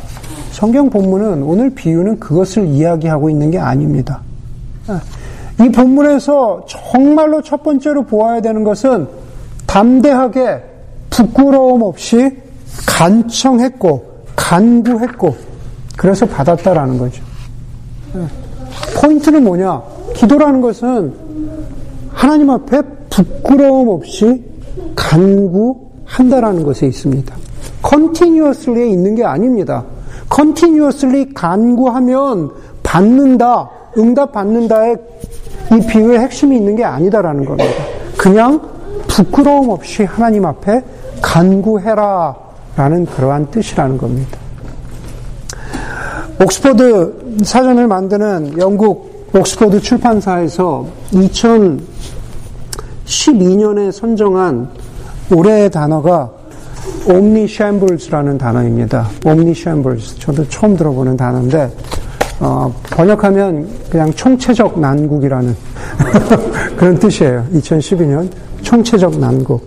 성경 0.51 0.89
본문은 0.89 1.43
오늘 1.43 1.69
비유는 1.69 2.19
그것을 2.19 2.65
이야기하고 2.67 3.29
있는 3.29 3.51
게 3.51 3.59
아닙니다. 3.59 4.21
이 5.61 5.69
본문에서 5.69 6.65
정말로 6.67 7.41
첫 7.41 7.63
번째로 7.63 8.03
보아야 8.03 8.41
되는 8.41 8.63
것은 8.63 9.07
담대하게 9.65 10.63
부끄러움 11.09 11.83
없이 11.83 12.37
간청했고 12.87 14.09
간구했고 14.35 15.35
그래서 15.97 16.25
받았다라는 16.25 16.97
거죠. 16.97 17.23
포인트는 18.99 19.43
뭐냐? 19.43 19.81
기도라는 20.15 20.61
것은 20.61 21.13
하나님 22.11 22.49
앞에 22.49 22.81
부끄러움 23.09 23.89
없이 23.89 24.43
간구한다라는 24.95 26.63
것에 26.63 26.87
있습니다. 26.87 27.35
continuously에 27.81 28.87
있는 28.87 29.15
게 29.15 29.23
아닙니다. 29.23 29.85
continuously 30.29 31.33
간구하면 31.33 32.51
받는다, 32.83 33.69
응답 33.97 34.31
받는다의 34.31 34.97
이 35.71 35.87
비유의 35.87 36.19
핵심이 36.19 36.55
있는 36.55 36.75
게 36.75 36.83
아니다라는 36.83 37.45
겁니다. 37.45 37.71
그냥 38.17 38.61
부끄러움 39.07 39.69
없이 39.69 40.03
하나님 40.03 40.45
앞에 40.45 40.83
간구해라 41.21 42.35
라는 42.75 43.05
그러한 43.05 43.51
뜻이라는 43.51 43.97
겁니다. 43.97 44.37
옥스퍼드 46.41 47.41
사전을 47.43 47.87
만드는 47.87 48.57
영국 48.57 49.29
옥스퍼드 49.35 49.81
출판사에서 49.81 50.85
12년에 53.05 53.91
선정한 53.91 54.69
올해의 55.31 55.69
단어가 55.69 56.31
옴니샴블스라는 57.07 58.37
단어입니다. 58.37 59.07
옴니샴블스. 59.25 60.19
저도 60.19 60.47
처음 60.49 60.75
들어보는 60.75 61.17
단어인데, 61.17 61.71
어, 62.39 62.73
번역하면 62.91 63.67
그냥 63.89 64.13
총체적 64.13 64.79
난국이라는 64.79 65.55
그런 66.77 66.97
뜻이에요. 66.99 67.45
2012년 67.53 68.29
총체적 68.61 69.19
난국. 69.19 69.65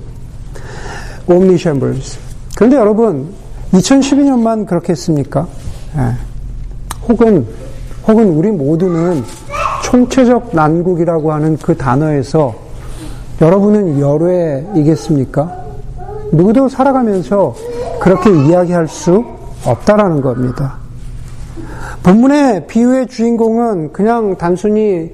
옴니샴블스. 1.26 2.18
그런데 2.56 2.76
여러분, 2.76 3.28
2012년만 3.72 4.66
그렇게 4.66 4.92
했습니까? 4.92 5.46
예. 5.96 6.12
혹은, 7.08 7.46
혹은 8.06 8.28
우리 8.28 8.50
모두는 8.50 9.24
총체적 9.82 10.50
난국이라고 10.52 11.32
하는 11.32 11.56
그 11.58 11.76
단어에서 11.76 12.54
여러분은 13.40 13.98
열외이겠습니까? 14.00 15.61
누구도 16.32 16.68
살아가면서 16.68 17.54
그렇게 18.00 18.30
이야기할 18.30 18.88
수 18.88 19.24
없다라는 19.64 20.20
겁니다. 20.20 20.78
본문의 22.02 22.66
비유의 22.66 23.06
주인공은 23.06 23.92
그냥 23.92 24.36
단순히 24.36 25.12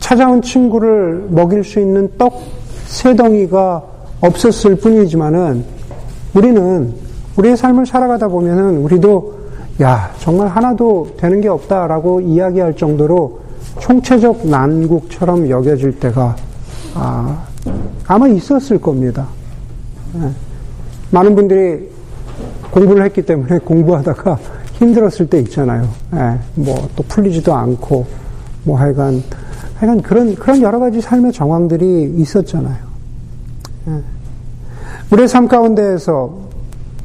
찾아온 0.00 0.42
친구를 0.42 1.26
먹일 1.30 1.62
수 1.62 1.78
있는 1.78 2.10
떡 2.18 2.66
세 2.86 3.14
덩이가 3.14 3.82
없었을 4.20 4.76
뿐이지만은 4.76 5.64
우리는 6.34 6.94
우리의 7.36 7.56
삶을 7.56 7.84
살아가다 7.86 8.28
보면은 8.28 8.78
우리도 8.78 9.36
야 9.82 10.10
정말 10.18 10.48
하나도 10.48 11.08
되는 11.18 11.40
게 11.40 11.48
없다라고 11.48 12.20
이야기할 12.20 12.76
정도로 12.76 13.40
총체적 13.80 14.46
난국처럼 14.46 15.50
여겨질 15.50 15.98
때가 15.98 16.36
아, 16.94 17.44
아마 18.06 18.28
있었을 18.28 18.80
겁니다. 18.80 19.26
예. 20.16 20.30
많은 21.10 21.34
분들이 21.34 21.88
공부를 22.70 23.04
했기 23.04 23.22
때문에 23.22 23.58
공부하다가 23.58 24.38
힘들었을 24.74 25.28
때 25.30 25.38
있잖아요. 25.40 25.88
예. 26.14 26.38
뭐또 26.54 27.02
풀리지도 27.08 27.54
않고 27.54 28.06
뭐 28.64 28.78
하여간 28.78 29.22
하여간 29.76 30.02
그런 30.02 30.34
그런 30.34 30.62
여러 30.62 30.78
가지 30.78 31.00
삶의 31.00 31.32
정황들이 31.32 32.14
있었잖아요. 32.16 32.76
예. 33.88 33.92
우리의 35.10 35.28
삶 35.28 35.48
가운데에서 35.48 36.34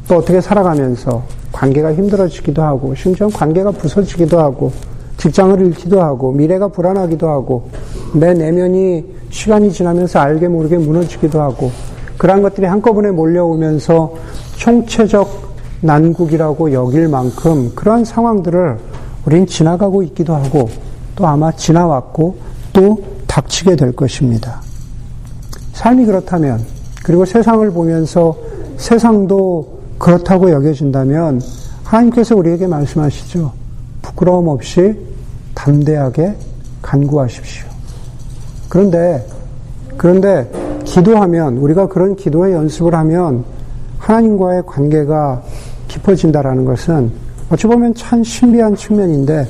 또 0.07 0.15
어떻게 0.17 0.41
살아가면서 0.41 1.23
관계가 1.51 1.93
힘들어지기도 1.93 2.61
하고 2.61 2.95
심지어 2.95 3.27
관계가 3.27 3.71
부서지기도 3.71 4.39
하고 4.39 4.71
직장을 5.17 5.61
잃기도 5.61 6.01
하고 6.01 6.31
미래가 6.31 6.69
불안하기도 6.69 7.29
하고 7.29 7.69
내 8.13 8.33
내면이 8.33 9.05
시간이 9.29 9.71
지나면서 9.71 10.19
알게 10.19 10.47
모르게 10.47 10.77
무너지기도 10.77 11.39
하고 11.39 11.71
그러한 12.21 12.43
것들이 12.43 12.67
한꺼번에 12.67 13.09
몰려오면서 13.09 14.13
총체적 14.55 15.55
난국이라고 15.81 16.71
여길 16.71 17.07
만큼 17.07 17.71
그러한 17.73 18.05
상황들을 18.05 18.77
우린 19.25 19.47
지나가고 19.47 20.03
있기도 20.03 20.35
하고 20.35 20.69
또 21.15 21.25
아마 21.25 21.51
지나왔고 21.51 22.37
또 22.73 23.03
닥치게 23.25 23.75
될 23.75 23.93
것입니다. 23.93 24.61
삶이 25.73 26.05
그렇다면 26.05 26.63
그리고 27.03 27.25
세상을 27.25 27.67
보면서 27.71 28.37
세상도 28.77 29.79
그렇다고 29.97 30.51
여겨진다면 30.51 31.41
하나님께서 31.83 32.35
우리에게 32.35 32.67
말씀하시죠. 32.67 33.51
부끄러움 34.03 34.47
없이 34.47 34.95
담대하게 35.55 36.35
간구하십시오. 36.83 37.65
그런데, 38.69 39.25
그런데 39.97 40.60
기도하면, 40.91 41.57
우리가 41.57 41.87
그런 41.87 42.17
기도의 42.17 42.53
연습을 42.53 42.93
하면 42.95 43.45
하나님과의 43.97 44.63
관계가 44.65 45.41
깊어진다라는 45.87 46.65
것은 46.65 47.11
어찌 47.49 47.67
보면 47.67 47.95
참 47.95 48.21
신비한 48.23 48.75
측면인데 48.75 49.47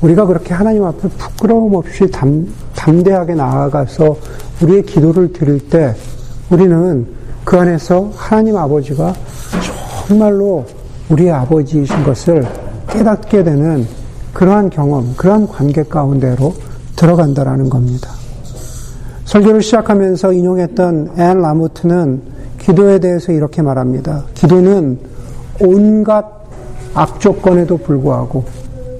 우리가 0.00 0.26
그렇게 0.26 0.54
하나님 0.54 0.84
앞에 0.84 1.08
부끄러움 1.08 1.74
없이 1.74 2.08
담, 2.10 2.46
담대하게 2.76 3.34
나아가서 3.34 4.16
우리의 4.62 4.84
기도를 4.84 5.32
드릴 5.32 5.68
때 5.68 5.94
우리는 6.50 7.06
그 7.44 7.58
안에서 7.58 8.10
하나님 8.14 8.56
아버지가 8.56 9.14
정말로 10.06 10.64
우리의 11.08 11.32
아버지이신 11.32 12.04
것을 12.04 12.46
깨닫게 12.90 13.42
되는 13.42 13.86
그러한 14.32 14.70
경험, 14.70 15.14
그러한 15.16 15.48
관계 15.48 15.82
가운데로 15.82 16.54
들어간다라는 16.94 17.68
겁니다. 17.68 18.23
설교를 19.34 19.62
시작하면서 19.62 20.32
인용했던 20.32 21.14
앤 21.18 21.42
라모트는 21.42 22.22
기도에 22.60 23.00
대해서 23.00 23.32
이렇게 23.32 23.62
말합니다. 23.62 24.22
기도는 24.34 24.96
온갖 25.60 26.24
악조건에도 26.94 27.78
불구하고, 27.78 28.44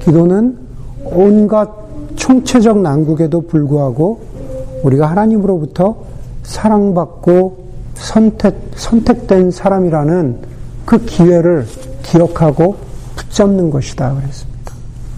기도는 0.00 0.58
온갖 1.04 1.70
총체적 2.16 2.80
난국에도 2.80 3.42
불구하고, 3.42 4.22
우리가 4.82 5.06
하나님으로부터 5.06 5.98
사랑받고 6.42 7.66
선택, 7.94 8.56
선택된 8.74 9.52
사람이라는 9.52 10.38
그 10.84 10.98
기회를 11.04 11.64
기억하고 12.02 12.74
붙잡는 13.14 13.70
것이다. 13.70 14.16
그랬습니다. 14.16 14.72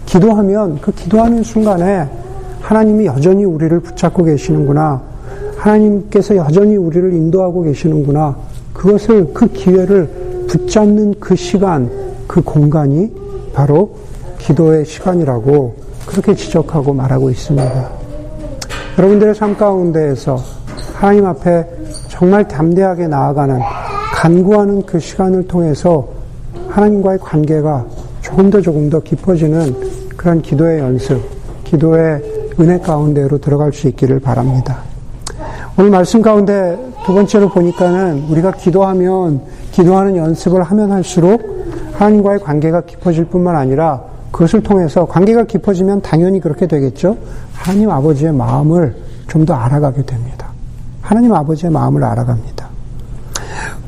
기도하면 0.05 0.79
그 0.79 0.91
기도하는 0.91 1.41
순간에 1.41 2.07
하나님이 2.67 3.05
여전히 3.05 3.45
우리를 3.45 3.79
붙잡고 3.79 4.25
계시는구나. 4.25 5.01
하나님께서 5.55 6.35
여전히 6.35 6.75
우리를 6.75 7.13
인도하고 7.13 7.61
계시는구나. 7.61 8.35
그것을, 8.73 9.33
그 9.33 9.47
기회를 9.47 10.09
붙잡는 10.49 11.15
그 11.17 11.33
시간, 11.37 11.89
그 12.27 12.41
공간이 12.41 13.09
바로 13.53 13.91
기도의 14.39 14.85
시간이라고 14.85 15.75
그렇게 16.05 16.35
지적하고 16.35 16.93
말하고 16.93 17.29
있습니다. 17.29 17.89
여러분들의 18.97 19.33
삶 19.33 19.55
가운데에서 19.55 20.37
하나님 20.93 21.25
앞에 21.25 21.65
정말 22.09 22.45
담대하게 22.49 23.07
나아가는, 23.07 23.61
간구하는 24.13 24.85
그 24.85 24.99
시간을 24.99 25.47
통해서 25.47 26.09
하나님과의 26.67 27.19
관계가 27.19 27.85
조금 28.19 28.49
더 28.49 28.59
조금 28.59 28.89
더 28.89 28.99
깊어지는 28.99 29.73
그런 30.17 30.41
기도의 30.41 30.79
연습, 30.79 31.21
기도의 31.63 32.36
은혜 32.59 32.79
가운데로 32.79 33.39
들어갈 33.39 33.73
수 33.73 33.87
있기를 33.87 34.19
바랍니다. 34.19 34.79
오늘 35.77 35.91
말씀 35.91 36.21
가운데 36.21 36.77
두 37.05 37.13
번째로 37.13 37.49
보니까는 37.49 38.25
우리가 38.29 38.51
기도하면, 38.51 39.41
기도하는 39.71 40.17
연습을 40.17 40.63
하면 40.63 40.91
할수록 40.91 41.41
하나님과의 41.93 42.39
관계가 42.39 42.81
깊어질 42.81 43.25
뿐만 43.25 43.55
아니라 43.55 44.01
그것을 44.31 44.61
통해서 44.63 45.05
관계가 45.05 45.45
깊어지면 45.45 46.01
당연히 46.01 46.39
그렇게 46.39 46.67
되겠죠. 46.67 47.17
하나님 47.53 47.89
아버지의 47.91 48.33
마음을 48.33 48.95
좀 49.27 49.45
더 49.45 49.53
알아가게 49.53 50.03
됩니다. 50.03 50.47
하나님 51.01 51.33
아버지의 51.33 51.71
마음을 51.71 52.03
알아갑니다. 52.03 52.67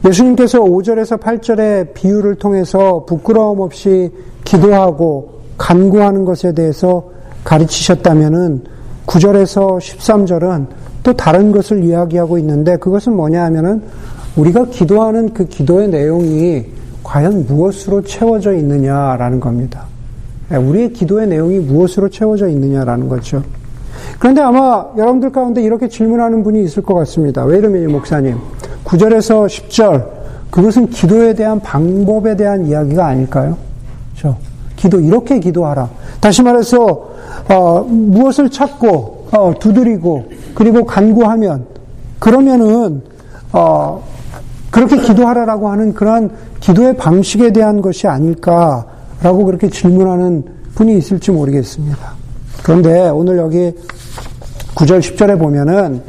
예수님께서 0.06 0.60
5절에서 0.60 1.20
8절의 1.20 1.94
비유를 1.94 2.36
통해서 2.36 3.06
부끄러움 3.06 3.60
없이 3.62 4.12
기도하고 4.46 5.40
간구하는 5.58 6.24
것에 6.26 6.54
대해서 6.54 7.04
가르치셨다면은 7.44 8.64
9절에서 9.06 9.78
13절은 9.80 10.68
또 11.04 11.14
다른 11.14 11.52
것을 11.52 11.84
이야기하고 11.84 12.38
있는데 12.40 12.78
그것은 12.78 13.16
뭐냐 13.16 13.44
하면은 13.46 13.82
우리가 14.36 14.66
기도하는 14.66 15.34
그 15.34 15.46
기도의 15.46 15.90
내용이 15.90 16.66
과연 17.04 17.46
무엇으로 17.48 18.04
채워져 18.04 18.54
있느냐라는 18.54 19.40
겁니다. 19.40 19.86
예, 20.52 20.58
우리의 20.58 20.94
기도의 20.94 21.28
내용이 21.28 21.60
무엇으로 21.60 22.10
채워져 22.10 22.48
있느냐라는 22.48 23.10
거죠. 23.10 23.44
그런데 24.20 24.42
아마 24.42 24.86
여러분들 24.98 25.32
가운데 25.32 25.62
이렇게 25.62 25.88
질문하는 25.88 26.44
분이 26.44 26.64
있을 26.64 26.84
것 26.84 26.94
같습니다. 26.96 27.44
왜 27.46 27.58
이러면 27.58 27.92
목사님? 27.92 28.38
9절에서 28.84 29.48
10절, 29.48 30.06
그것은 30.50 30.90
기도에 30.90 31.34
대한 31.34 31.60
방법에 31.60 32.36
대한 32.36 32.66
이야기가 32.66 33.06
아닐까요? 33.06 33.58
그렇죠? 34.12 34.38
기도 34.80 35.02
이렇게 35.02 35.40
기도하라. 35.40 35.90
다시 36.22 36.42
말해서 36.42 37.10
어, 37.50 37.86
무엇을 37.90 38.50
찾고 38.50 39.28
어, 39.32 39.54
두드리고 39.60 40.24
그리고 40.56 40.86
간구하면 40.86 41.66
그러면은 42.18 43.02
어, 43.52 44.02
그렇게 44.72 44.98
기도하라라고 44.98 45.68
하는 45.70 45.94
그러한 45.94 46.32
기도의 46.62 46.96
방식에 46.96 47.52
대한 47.52 47.82
것이 47.82 48.08
아닐까라고 48.08 49.46
그렇게 49.46 49.70
질문하는 49.70 50.46
분이 50.76 50.98
있을지 50.98 51.32
모르겠습니다. 51.32 52.14
그런데 52.64 53.10
오늘 53.10 53.38
여기 53.38 53.74
9절 54.76 55.00
10절에 55.00 55.38
보면은 55.38 56.02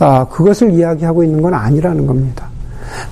아, 0.00 0.26
그것을 0.28 0.72
이야기하고 0.72 1.24
있는 1.24 1.40
건 1.40 1.54
아니라는 1.54 2.06
겁니다. 2.06 2.48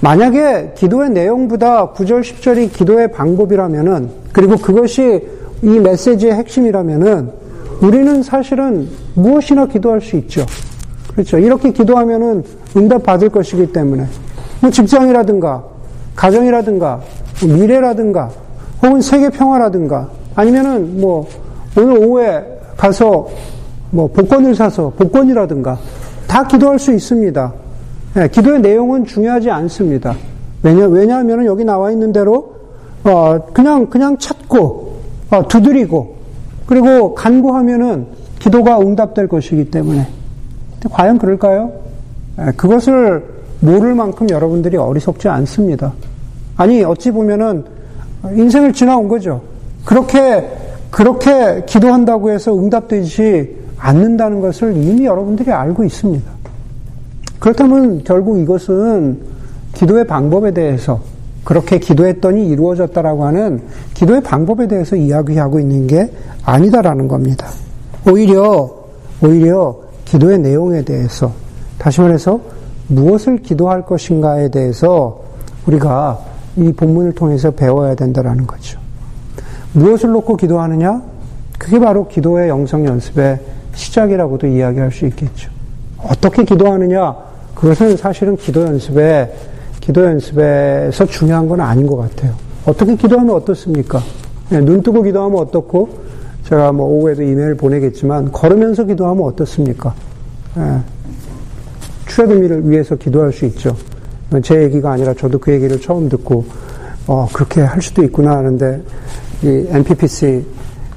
만약에 0.01 0.75
기도의 0.77 1.11
내용보다 1.11 1.93
9절 1.93 2.21
10절이 2.21 2.73
기도의 2.73 3.13
방법이라면은 3.13 4.19
그리고 4.33 4.57
그것이 4.57 5.27
이 5.62 5.79
메시지의 5.79 6.33
핵심이라면은 6.35 7.31
우리는 7.83 8.23
사실은 8.23 8.88
무엇이나 9.14 9.66
기도할 9.66 10.01
수 10.01 10.16
있죠. 10.16 10.45
그렇죠. 11.12 11.38
이렇게 11.38 11.73
기도하면은 11.73 12.45
응답 12.77 13.03
받을 13.03 13.29
것이기 13.29 13.73
때문에 13.73 14.07
뭐 14.61 14.71
직장이라든가 14.71 15.64
가정이라든가 16.14 17.01
뭐 17.45 17.57
미래라든가 17.57 18.31
혹은 18.83 19.01
세계 19.01 19.29
평화라든가 19.31 20.09
아니면은 20.35 21.01
뭐 21.01 21.27
오늘 21.77 21.99
오후에 21.99 22.61
가서 22.77 23.29
뭐 23.90 24.09
복권을 24.09 24.55
사서 24.55 24.93
복권이라든가 24.97 25.79
다 26.27 26.47
기도할 26.47 26.79
수 26.79 26.93
있습니다. 26.93 27.53
네, 28.14 28.29
기도의 28.29 28.61
내용은 28.61 29.05
중요하지 29.05 29.51
않습니다. 29.51 30.14
왜냐, 30.62 30.87
왜냐하면 30.87 31.45
여기 31.47 31.64
나와 31.64 31.90
있는 31.90 32.12
대로 32.12 32.60
어, 33.05 33.39
그냥, 33.53 33.87
그냥 33.87 34.19
찾고, 34.19 35.01
어, 35.31 35.49
두드리고, 35.49 36.17
그리고 36.67 37.15
간구하면은 37.15 38.07
기도가 38.39 38.81
응답될 38.81 39.29
것이기 39.29 39.71
때문에. 39.71 40.07
과연 40.91 41.19
그럴까요? 41.19 41.73
예, 42.39 42.53
그것을 42.57 43.25
모를 43.61 43.95
만큼 43.95 44.29
여러분들이 44.31 44.77
어리석지 44.77 45.29
않습니다. 45.29 45.93
아니, 46.57 46.83
어찌 46.83 47.11
보면은 47.11 47.65
인생을 48.35 48.73
지나온 48.73 49.09
거죠. 49.09 49.43
그렇게, 49.85 50.49
그렇게 50.91 51.65
기도한다고 51.67 52.31
해서 52.31 52.57
응답되지 52.57 53.61
않는다는 53.79 54.41
것을 54.41 54.77
이미 54.77 55.07
여러분들이 55.07 55.51
알고 55.51 55.85
있습니다. 55.85 56.31
그렇다면 57.39 58.05
결국 58.05 58.39
이것은 58.39 59.21
기도의 59.75 60.07
방법에 60.07 60.53
대해서 60.53 61.01
그렇게 61.44 61.79
기도했더니 61.79 62.48
이루어졌다라고 62.48 63.24
하는 63.24 63.62
기도의 63.94 64.22
방법에 64.22 64.68
대해서 64.68 64.96
이야기하고 64.96 65.59
있는 65.61 65.87
게 65.87 66.11
아니다라는 66.44 67.09
겁니다. 67.09 67.48
오히려, 68.07 68.70
오히려 69.22 69.76
기도의 70.05 70.38
내용에 70.38 70.83
대해서, 70.83 71.33
다시 71.79 72.00
말해서 72.00 72.40
무엇을 72.88 73.38
기도할 73.38 73.87
것인가에 73.87 74.50
대해서 74.50 75.22
우리가 75.66 76.18
이 76.57 76.72
본문을 76.72 77.14
통해서 77.14 77.50
배워야 77.50 77.94
된다라는 77.94 78.46
거죠. 78.46 78.79
무엇을 79.72 80.11
놓고 80.11 80.37
기도하느냐? 80.37 81.03
그게 81.59 81.79
바로 81.79 82.09
기도의 82.09 82.48
영성 82.48 82.85
연습의 82.87 83.38
시작이라고도 83.74 84.46
이야기할 84.46 84.90
수 84.90 85.07
있겠죠. 85.07 85.50
어떻게 86.03 86.44
기도하느냐? 86.44 87.14
그것은 87.55 87.96
사실은 87.96 88.37
기도 88.37 88.62
연습에, 88.62 89.33
기도 89.81 90.05
연습에서 90.05 91.07
중요한 91.07 91.49
건 91.49 91.61
아닌 91.61 91.87
것 91.87 91.97
같아요. 91.97 92.35
어떻게 92.66 92.95
기도하면 92.95 93.35
어떻습니까? 93.35 94.01
네, 94.51 94.61
눈 94.61 94.83
뜨고 94.83 95.03
기도하면 95.03 95.38
어떻고, 95.40 95.88
제가 96.45 96.73
뭐 96.73 96.87
오후에도 96.87 97.23
이메일 97.23 97.55
보내겠지만, 97.55 98.33
걸으면서 98.33 98.85
기도하면 98.85 99.25
어떻습니까? 99.25 99.95
네, 100.55 100.79
출애굽미를 102.07 102.69
위해서 102.69 102.97
기도할 102.97 103.33
수 103.33 103.47
있죠. 103.47 103.77
제 104.43 104.62
얘기가 104.62 104.93
아니라 104.93 105.14
저도 105.14 105.38
그 105.38 105.53
얘기를 105.53 105.81
처음 105.81 106.09
듣고, 106.09 106.45
어, 107.07 107.27
그렇게 107.33 107.62
할 107.62 107.81
수도 107.81 108.03
있구나 108.05 108.37
하는데, 108.37 108.83
이 109.43 109.66
MPPC 109.70 110.44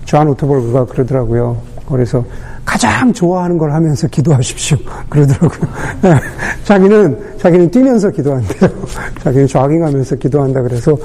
존 0.06 0.28
오트버그가 0.28 0.86
그러더라고요. 0.86 1.58
그래서 1.90 2.26
가장 2.66 3.12
좋아하는 3.12 3.58
걸 3.58 3.72
하면서 3.72 4.08
기도하십시오. 4.08 4.78
그러더라고요. 5.10 5.70
네. 6.02 6.16
자기는, 6.64 7.38
자기는 7.38 7.72
뛰면서 7.72 8.10
기도한대요. 8.10 8.70
자기는 9.24 9.48
조깅하면서 9.48 10.16
기도한다 10.16 10.62
그래서, 10.62 10.98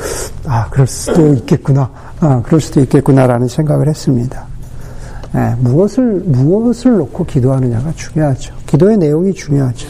아, 0.47 0.68
그럴 0.71 0.87
수도 0.87 1.35
있겠구나. 1.35 1.90
아, 2.21 2.42
그럴 2.42 2.61
수도 2.61 2.81
있겠구나라는 2.81 3.49
생각을 3.49 3.88
했습니다. 3.88 4.44
네, 5.33 5.55
무엇을, 5.59 6.23
무엇을 6.25 6.97
놓고 6.97 7.25
기도하느냐가 7.27 7.92
중요하죠. 7.94 8.55
기도의 8.66 8.97
내용이 8.97 9.35
중요하죠. 9.35 9.88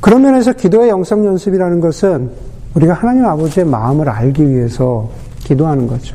그런 0.00 0.22
면에서 0.22 0.52
기도의 0.52 0.90
영성 0.90 1.24
연습이라는 1.24 1.80
것은 1.80 2.30
우리가 2.74 2.94
하나님 2.94 3.24
아버지의 3.24 3.66
마음을 3.66 4.08
알기 4.08 4.48
위해서 4.48 5.08
기도하는 5.40 5.86
거죠. 5.86 6.14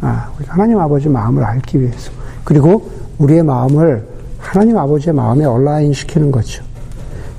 아, 0.00 0.30
우리가 0.38 0.54
하나님 0.54 0.78
아버지의 0.78 1.12
마음을 1.12 1.42
알기 1.44 1.80
위해서. 1.80 2.10
그리고 2.44 2.88
우리의 3.18 3.42
마음을 3.42 4.06
하나님 4.38 4.76
아버지의 4.76 5.14
마음에 5.14 5.44
얼라인 5.44 5.92
시키는 5.92 6.30
거죠. 6.30 6.62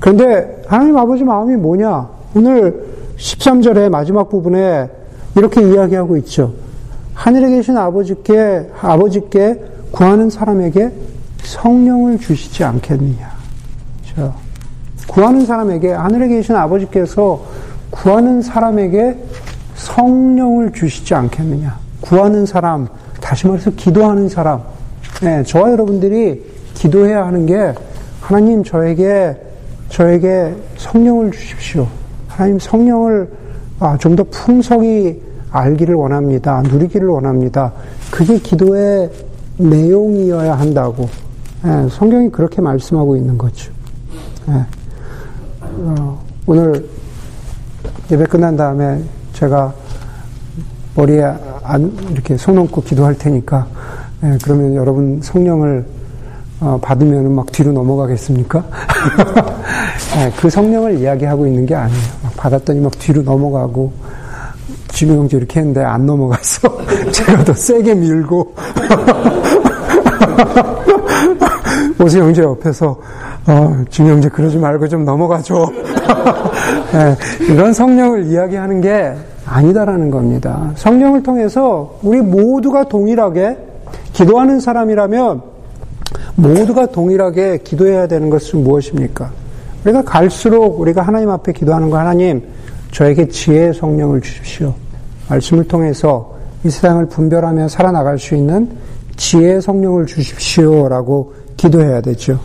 그런데 0.00 0.62
하나님 0.66 0.96
아버지 0.96 1.24
마음이 1.24 1.56
뭐냐? 1.56 2.08
오늘 2.34 2.86
13절의 3.16 3.88
마지막 3.88 4.28
부분에 4.28 4.88
이렇게 5.36 5.62
이야기하고 5.62 6.16
있죠. 6.18 6.52
하늘에 7.14 7.50
계신 7.50 7.76
아버지께, 7.76 8.70
아버지께 8.80 9.60
구하는 9.90 10.30
사람에게 10.30 10.92
성령을 11.42 12.18
주시지 12.18 12.62
않겠느냐. 12.64 13.32
그렇죠? 14.14 14.34
구하는 15.08 15.46
사람에게, 15.46 15.92
하늘에 15.92 16.28
계신 16.28 16.54
아버지께서 16.54 17.42
구하는 17.90 18.42
사람에게 18.42 19.16
성령을 19.74 20.72
주시지 20.72 21.14
않겠느냐. 21.14 21.78
구하는 22.00 22.46
사람, 22.46 22.88
다시 23.20 23.46
말해서 23.46 23.70
기도하는 23.72 24.28
사람, 24.28 24.62
네, 25.20 25.42
저와 25.42 25.72
여러분들이 25.72 26.44
기도해야 26.74 27.26
하는 27.26 27.44
게 27.44 27.74
하나님 28.20 28.62
저에게 28.62 29.36
저에게 29.88 30.54
성령을 30.76 31.32
주십시오. 31.32 31.88
하나님 32.28 32.58
성령을 32.58 33.28
아, 33.80 33.96
좀더 33.98 34.24
풍성히 34.30 35.20
알기를 35.50 35.94
원합니다. 35.94 36.62
누리기를 36.62 37.08
원합니다. 37.08 37.72
그게 38.12 38.38
기도의 38.38 39.10
내용이어야 39.56 40.56
한다고 40.56 41.08
네, 41.64 41.88
성경이 41.90 42.30
그렇게 42.30 42.60
말씀하고 42.60 43.16
있는 43.16 43.36
거죠. 43.36 43.72
네. 44.46 44.64
어, 45.60 46.22
오늘 46.46 46.88
예배 48.10 48.24
끝난 48.26 48.56
다음에 48.56 49.02
제가 49.32 49.74
머리에 50.94 51.24
안, 51.64 51.92
이렇게 52.12 52.36
손 52.36 52.58
얹고 52.58 52.82
기도할 52.82 53.18
테니까 53.18 53.66
예, 54.24 54.36
그러면 54.42 54.74
여러분 54.74 55.20
성령을 55.22 55.84
어, 56.60 56.76
받으면 56.82 57.32
막 57.36 57.52
뒤로 57.52 57.70
넘어가겠습니까? 57.70 58.64
예, 60.18 60.32
그 60.40 60.50
성령을 60.50 60.98
이야기하고 60.98 61.46
있는 61.46 61.64
게 61.64 61.76
아니에요. 61.76 62.02
막 62.24 62.36
받았더니 62.36 62.80
막 62.80 62.98
뒤로 62.98 63.22
넘어가고 63.22 63.92
진우 64.88 65.16
형제 65.16 65.36
이렇게 65.36 65.60
했는데 65.60 65.84
안 65.84 66.04
넘어가서 66.04 66.68
제가 67.12 67.44
더 67.44 67.52
세게 67.52 67.94
밀고 67.94 68.54
오수 72.02 72.18
형제 72.18 72.42
옆에서 72.42 72.98
어, 73.46 73.84
진우 73.88 74.10
형제 74.10 74.28
그러지 74.28 74.58
말고 74.58 74.88
좀 74.88 75.04
넘어가줘. 75.04 75.70
예, 76.94 77.16
이런 77.44 77.72
성령을 77.72 78.26
이야기하는 78.26 78.80
게 78.80 79.14
아니다라는 79.46 80.10
겁니다. 80.10 80.72
성령을 80.74 81.22
통해서 81.22 81.98
우리 82.02 82.20
모두가 82.20 82.88
동일하게 82.88 83.67
기도하는 84.18 84.58
사람이라면 84.58 85.42
모두가 86.34 86.86
동일하게 86.86 87.58
기도해야 87.58 88.08
되는 88.08 88.30
것은 88.30 88.64
무엇입니까? 88.64 89.30
우리가 89.84 90.02
갈수록 90.02 90.80
우리가 90.80 91.02
하나님 91.02 91.30
앞에 91.30 91.52
기도하는 91.52 91.88
거 91.88 91.98
하나님 91.98 92.42
저에게 92.90 93.28
지혜의 93.28 93.74
성령을 93.74 94.20
주십시오. 94.20 94.74
말씀을 95.28 95.68
통해서 95.68 96.34
이 96.64 96.70
세상을 96.70 97.06
분별하며 97.06 97.68
살아나갈 97.68 98.18
수 98.18 98.34
있는 98.34 98.68
지혜의 99.16 99.62
성령을 99.62 100.06
주십시오라고 100.06 101.34
기도해야 101.56 102.00
되죠. 102.00 102.40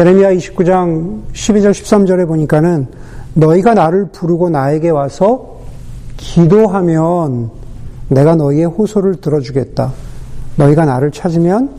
예레미야 0.00 0.32
29장 0.32 1.20
12절 1.32 1.70
13절에 1.70 2.26
보니까는 2.26 2.88
너희가 3.34 3.74
나를 3.74 4.08
부르고 4.10 4.50
나에게 4.50 4.90
와서 4.90 5.58
기도하면 6.16 7.50
내가 8.08 8.34
너희의 8.34 8.64
호소를 8.64 9.20
들어주겠다. 9.20 10.07
너희가 10.58 10.84
나를 10.84 11.10
찾으면 11.10 11.70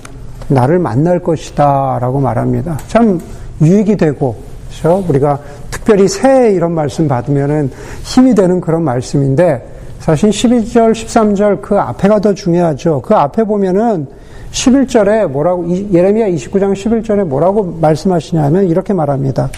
나를 0.47 0.79
만날 0.79 1.19
것이다. 1.19 1.99
라고 2.01 2.19
말합니다. 2.19 2.77
참 2.87 3.19
유익이 3.61 3.97
되고, 3.97 4.35
그렇죠? 4.69 5.05
우리가 5.07 5.39
특별히 5.69 6.07
새해 6.07 6.51
이런 6.53 6.71
말씀 6.71 7.07
받으면은 7.07 7.69
힘이 8.03 8.33
되는 8.33 8.59
그런 8.59 8.83
말씀인데, 8.83 9.63
사실 9.99 10.29
12절, 10.29 10.93
13절 10.93 11.61
그 11.61 11.77
앞에가 11.77 12.19
더 12.19 12.33
중요하죠. 12.33 13.01
그 13.01 13.13
앞에 13.13 13.43
보면은 13.43 14.07
11절에 14.51 15.27
뭐라고, 15.27 15.69
예레미야 15.69 16.29
29장 16.29 16.73
11절에 16.73 17.25
뭐라고 17.25 17.77
말씀하시냐면 17.79 18.67
이렇게 18.67 18.93
말합니다. 18.93 19.49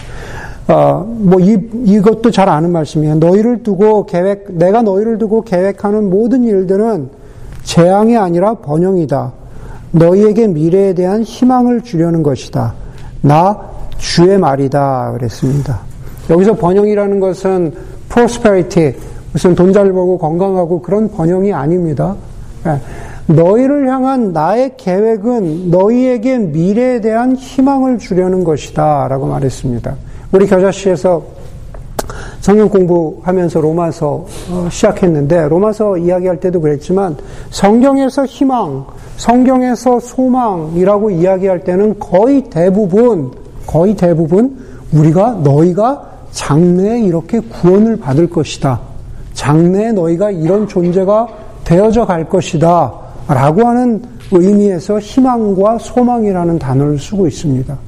어, 0.68 1.06
뭐, 1.06 1.40
이, 1.40 1.56
이것도 1.84 2.30
잘 2.30 2.48
아는 2.48 2.70
말씀이에요. 2.70 3.16
너희를 3.16 3.62
두고 3.62 4.04
계획, 4.04 4.52
내가 4.52 4.82
너희를 4.82 5.18
두고 5.18 5.42
계획하는 5.42 6.10
모든 6.10 6.44
일들은 6.44 7.21
재앙이 7.64 8.16
아니라 8.16 8.54
번영이다. 8.54 9.32
너희에게 9.92 10.46
미래에 10.48 10.94
대한 10.94 11.22
희망을 11.22 11.82
주려는 11.82 12.22
것이다. 12.22 12.74
나 13.20 13.58
주의 13.98 14.36
말이다. 14.38 15.12
그랬습니다. 15.12 15.80
여기서 16.30 16.54
번영이라는 16.56 17.20
것은 17.20 17.74
prosperity, 18.08 18.94
무슨 19.32 19.54
돈 19.54 19.72
잘 19.72 19.92
벌고 19.92 20.18
건강하고 20.18 20.82
그런 20.82 21.10
번영이 21.10 21.52
아닙니다. 21.52 22.16
예. 22.66 22.78
너희를 23.26 23.88
향한 23.88 24.32
나의 24.32 24.72
계획은 24.76 25.70
너희에게 25.70 26.38
미래에 26.38 27.00
대한 27.00 27.36
희망을 27.36 27.98
주려는 27.98 28.44
것이다. 28.44 29.08
라고 29.08 29.26
말했습니다. 29.26 29.94
우리 30.32 30.46
겨자씨에서 30.46 31.22
성경 32.42 32.68
공부하면서 32.68 33.60
로마서 33.60 34.26
어, 34.50 34.68
시작했는데 34.68 35.48
로마서 35.48 35.96
이야기할 35.96 36.40
때도 36.40 36.60
그랬지만 36.60 37.16
성경에서 37.50 38.26
희망, 38.26 38.84
성경에서 39.16 40.00
소망이라고 40.00 41.10
이야기할 41.10 41.62
때는 41.62 42.00
거의 42.00 42.42
대부분 42.50 43.30
거의 43.64 43.94
대부분 43.94 44.58
우리가 44.92 45.38
너희가 45.44 46.10
장래에 46.32 47.02
이렇게 47.02 47.38
구원을 47.38 47.98
받을 47.98 48.28
것이다. 48.28 48.80
장래에 49.34 49.92
너희가 49.92 50.32
이런 50.32 50.66
존재가 50.66 51.28
되어져 51.62 52.06
갈 52.06 52.28
것이다. 52.28 52.92
라고 53.28 53.68
하는 53.68 54.02
의미에서 54.32 54.98
희망과 54.98 55.78
소망이라는 55.78 56.58
단어를 56.58 56.98
쓰고 56.98 57.28
있습니다. 57.28 57.78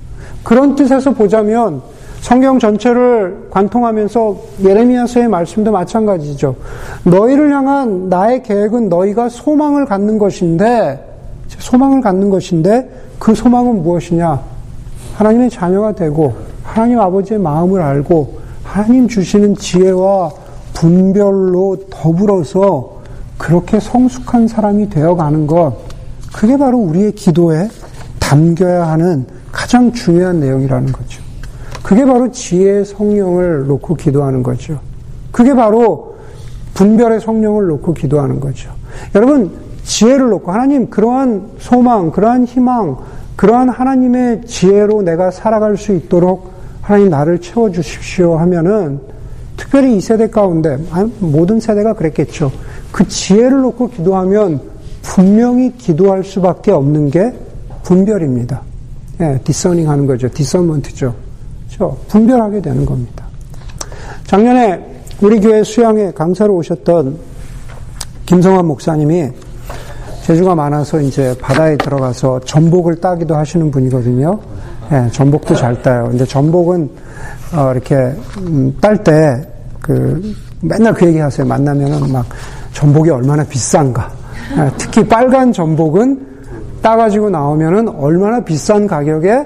그런 0.44 0.76
뜻에서 0.76 1.10
보자면 1.10 1.82
성경 2.24 2.58
전체를 2.58 3.48
관통하면서 3.50 4.36
예레미야서의 4.64 5.28
말씀도 5.28 5.70
마찬가지죠. 5.70 6.56
너희를 7.04 7.52
향한 7.52 8.08
나의 8.08 8.42
계획은 8.42 8.88
너희가 8.88 9.28
소망을 9.28 9.84
갖는 9.84 10.16
것인데 10.16 11.06
소망을 11.48 12.00
갖는 12.00 12.30
것인데 12.30 12.88
그 13.18 13.34
소망은 13.34 13.82
무엇이냐? 13.82 14.40
하나님의 15.16 15.50
자녀가 15.50 15.94
되고 15.94 16.34
하나님 16.62 16.98
아버지의 16.98 17.40
마음을 17.40 17.82
알고 17.82 18.38
하나님 18.62 19.06
주시는 19.06 19.56
지혜와 19.56 20.30
분별로 20.72 21.76
더불어서 21.90 23.02
그렇게 23.36 23.78
성숙한 23.78 24.48
사람이 24.48 24.88
되어가는 24.88 25.46
것, 25.46 25.74
그게 26.34 26.56
바로 26.56 26.78
우리의 26.78 27.12
기도에 27.12 27.68
담겨야 28.18 28.88
하는 28.88 29.26
가장 29.52 29.92
중요한 29.92 30.40
내용이라는 30.40 30.90
거죠. 30.90 31.23
그게 31.84 32.06
바로 32.06 32.30
지혜의 32.30 32.86
성령을 32.86 33.66
놓고 33.66 33.96
기도하는 33.96 34.42
거죠. 34.42 34.80
그게 35.30 35.54
바로 35.54 36.16
분별의 36.72 37.20
성령을 37.20 37.66
놓고 37.66 37.92
기도하는 37.92 38.40
거죠. 38.40 38.70
여러분, 39.14 39.52
지혜를 39.84 40.30
놓고 40.30 40.50
하나님 40.50 40.88
그러한 40.88 41.50
소망, 41.58 42.10
그러한 42.10 42.46
희망, 42.46 42.96
그러한 43.36 43.68
하나님의 43.68 44.46
지혜로 44.46 45.02
내가 45.02 45.30
살아갈 45.30 45.76
수 45.76 45.92
있도록 45.92 46.52
하나님 46.80 47.10
나를 47.10 47.38
채워 47.42 47.70
주십시오 47.70 48.38
하면은 48.38 48.98
특별히 49.58 49.94
이 49.94 50.00
세대 50.00 50.30
가운데 50.30 50.78
모든 51.18 51.60
세대가 51.60 51.92
그랬겠죠. 51.92 52.50
그 52.92 53.06
지혜를 53.06 53.60
놓고 53.60 53.90
기도하면 53.90 54.58
분명히 55.02 55.76
기도할 55.76 56.24
수밖에 56.24 56.70
없는 56.70 57.10
게 57.10 57.34
분별입니다. 57.82 58.62
예, 59.20 59.38
디서닝 59.44 59.90
하는 59.90 60.06
거죠. 60.06 60.30
디서먼트죠. 60.30 61.23
그렇죠? 61.74 61.96
분별하게 62.08 62.60
되는 62.60 62.86
겁니다. 62.86 63.24
작년에 64.26 65.02
우리 65.20 65.40
교회 65.40 65.62
수양에 65.62 66.12
강사로 66.12 66.54
오셨던 66.56 67.18
김성환 68.26 68.66
목사님이 68.66 69.30
재주가 70.22 70.54
많아서 70.54 71.00
이제 71.00 71.36
바다에 71.40 71.76
들어가서 71.76 72.40
전복을 72.40 72.96
따기도 73.00 73.36
하시는 73.36 73.70
분이거든요. 73.70 74.40
예, 74.92 75.10
전복도 75.10 75.54
잘 75.54 75.80
따요. 75.82 76.08
근데 76.08 76.24
전복은 76.24 76.90
어, 77.54 77.72
이렇게 77.72 77.94
음, 78.38 78.74
딸때 78.80 79.46
그 79.80 80.34
맨날 80.62 80.94
그 80.94 81.06
얘기 81.06 81.18
하세요. 81.18 81.46
만나면은 81.46 82.10
막 82.10 82.26
전복이 82.72 83.10
얼마나 83.10 83.44
비싼가. 83.44 84.10
예, 84.58 84.70
특히 84.78 85.06
빨간 85.06 85.52
전복은 85.52 86.26
따가지고 86.80 87.30
나오면은 87.30 87.88
얼마나 87.88 88.40
비싼 88.40 88.86
가격에 88.86 89.44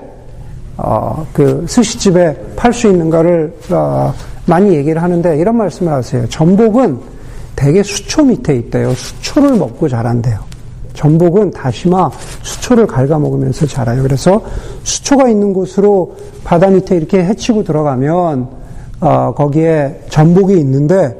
어, 0.79 1.27
그 1.33 1.65
스시집에 1.69 2.55
팔 2.57 2.73
수 2.73 2.87
있는가를 2.87 3.53
어, 3.71 4.15
많이 4.47 4.75
얘기를 4.75 5.03
하는데 5.03 5.37
이런 5.37 5.57
말씀을 5.57 5.93
하세요. 5.93 6.27
전복은 6.29 6.99
대개 7.57 7.83
수초 7.83 8.25
밑에 8.25 8.57
있대요. 8.57 8.95
수초를 8.95 9.57
먹고 9.57 9.89
자란대요. 9.89 10.39
전복은 10.95 11.51
다시마 11.51 12.11
수초를 12.43 12.87
갉아먹으면서 12.87 13.67
자라요. 13.67 14.03
그래서 14.03 14.43
수초가 14.85 15.29
있는 15.29 15.53
곳으로 15.53 16.17
바다 16.45 16.69
밑에 16.69 16.97
이렇게 16.97 17.25
해치고 17.25 17.65
들어가면 17.65 18.49
어, 19.01 19.35
거기에 19.35 20.01
전복이 20.09 20.59
있는데 20.59 21.17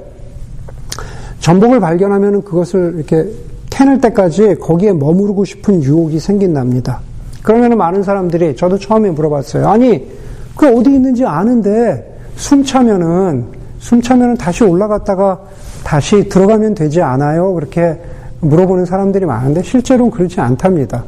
전복을 1.41 1.81
발견하면 1.81 2.43
그것을 2.43 2.95
이렇게 2.97 3.29
캐낼 3.71 4.01
때까지 4.01 4.57
거기에 4.57 4.93
머무르고 4.93 5.45
싶은 5.45 5.83
유혹이 5.83 6.19
생긴답니다. 6.19 7.08
그러면 7.43 7.77
많은 7.79 8.03
사람들이 8.03 8.57
저도 8.57 8.79
처음에 8.79 9.11
물어봤어요. 9.11 9.69
아니 9.69 10.09
그 10.57 10.67
어디 10.67 10.93
있는지 10.93 11.25
아는데 11.25 12.19
숨 12.37 12.65
차면은 12.65 13.47
숨 13.79 14.03
차면은 14.03 14.37
다시 14.37 14.65
올라갔다가 14.65 15.41
다시 15.85 16.29
들어가면 16.29 16.75
되지 16.75 17.01
않아요? 17.01 17.55
그렇게 17.55 17.99
물어보는 18.41 18.85
사람들이 18.85 19.25
많은데 19.25 19.63
실제로는 19.63 20.11
그렇지 20.11 20.41
않답니다. 20.41 21.05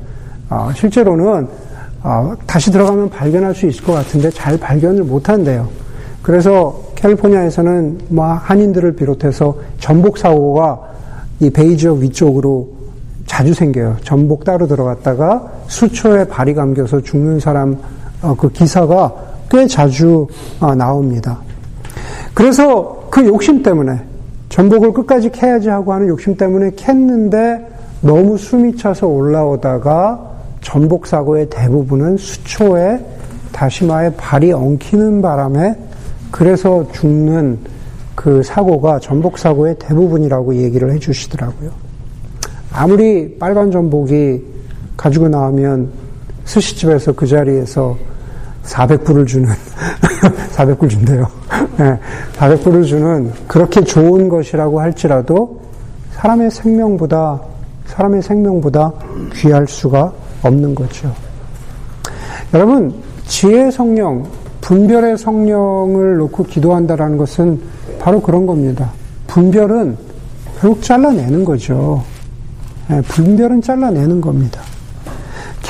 어, 0.49 0.71
실제로는 0.75 1.49
어, 2.03 2.35
다시 2.47 2.71
들어가면 2.73 3.11
발견할 3.11 3.55
수 3.55 3.67
있을 3.67 3.85
것 3.85 3.93
같은데 3.93 4.31
잘 4.31 4.59
발견을 4.59 5.05
못 5.05 5.29
한대요. 5.29 5.69
그래서 6.23 6.81
캘리포니아에서는 6.97 7.99
뭐 8.09 8.27
한인들을 8.27 8.93
비롯해서 8.97 9.57
전복 9.79 10.19
사고가 10.19 10.81
이 11.41 11.51
베이지어 11.51 11.95
위쪽으로 11.95 12.69
자주 13.27 13.55
생겨요. 13.55 13.97
전복 14.03 14.45
따로 14.45 14.67
들어갔다가 14.67 15.60
수초에 15.71 16.25
발이 16.25 16.53
감겨서 16.53 17.01
죽는 17.01 17.39
사람 17.39 17.79
어, 18.23 18.35
그 18.37 18.51
기사가 18.51 19.15
꽤 19.49 19.67
자주 19.67 20.27
어, 20.59 20.75
나옵니다. 20.75 21.39
그래서 22.35 23.07
그 23.09 23.25
욕심 23.25 23.63
때문에 23.63 24.01
전복을 24.49 24.93
끝까지 24.93 25.31
캐야지 25.31 25.69
하고 25.69 25.93
하는 25.93 26.09
욕심 26.09 26.37
때문에 26.37 26.71
캤는데 26.71 27.67
너무 28.01 28.37
숨이 28.37 28.77
차서 28.77 29.07
올라오다가 29.07 30.21
전복 30.61 31.07
사고의 31.07 31.49
대부분은 31.49 32.17
수초에 32.17 33.01
다시마에 33.53 34.15
발이 34.17 34.53
엉키는 34.53 35.23
바람에 35.23 35.77
그래서 36.33 36.87
죽는 36.93 37.59
그 38.17 38.43
사고가 38.43 38.99
전복 38.99 39.39
사고의 39.39 39.77
대부분이라고 39.79 40.57
얘기를 40.57 40.93
해주시더라고요. 40.93 41.71
아무리 42.73 43.37
빨간 43.39 43.71
전복이 43.71 44.60
가지고 45.01 45.29
나오면 45.31 45.91
스시집에서 46.45 47.13
그 47.13 47.27
자리에서 47.27 47.97
400불을 48.65 49.27
주는 49.27 49.49
400불 50.53 50.91
준대요. 50.91 51.27
네, 51.79 51.99
400불을 52.37 52.87
주는 52.87 53.33
그렇게 53.49 53.83
좋은 53.83 54.29
것이라고 54.29 54.79
할지라도 54.79 55.59
사람의 56.13 56.51
생명보다 56.51 57.41
사람의 57.87 58.21
생명보다 58.21 58.93
귀할 59.37 59.67
수가 59.67 60.13
없는 60.43 60.75
거죠. 60.75 61.11
여러분 62.53 62.93
지혜 63.27 63.71
성령, 63.71 64.27
분별의 64.61 65.17
성령을 65.17 66.19
놓고 66.19 66.45
기도한다라는 66.45 67.17
것은 67.17 67.59
바로 67.99 68.21
그런 68.21 68.45
겁니다. 68.45 68.93
분별은 69.29 69.97
결국 70.61 70.83
잘라내는 70.83 71.43
거죠. 71.47 72.05
네, 72.91 73.01
분별은 73.01 73.63
잘라내는 73.63 74.21
겁니다. 74.21 74.61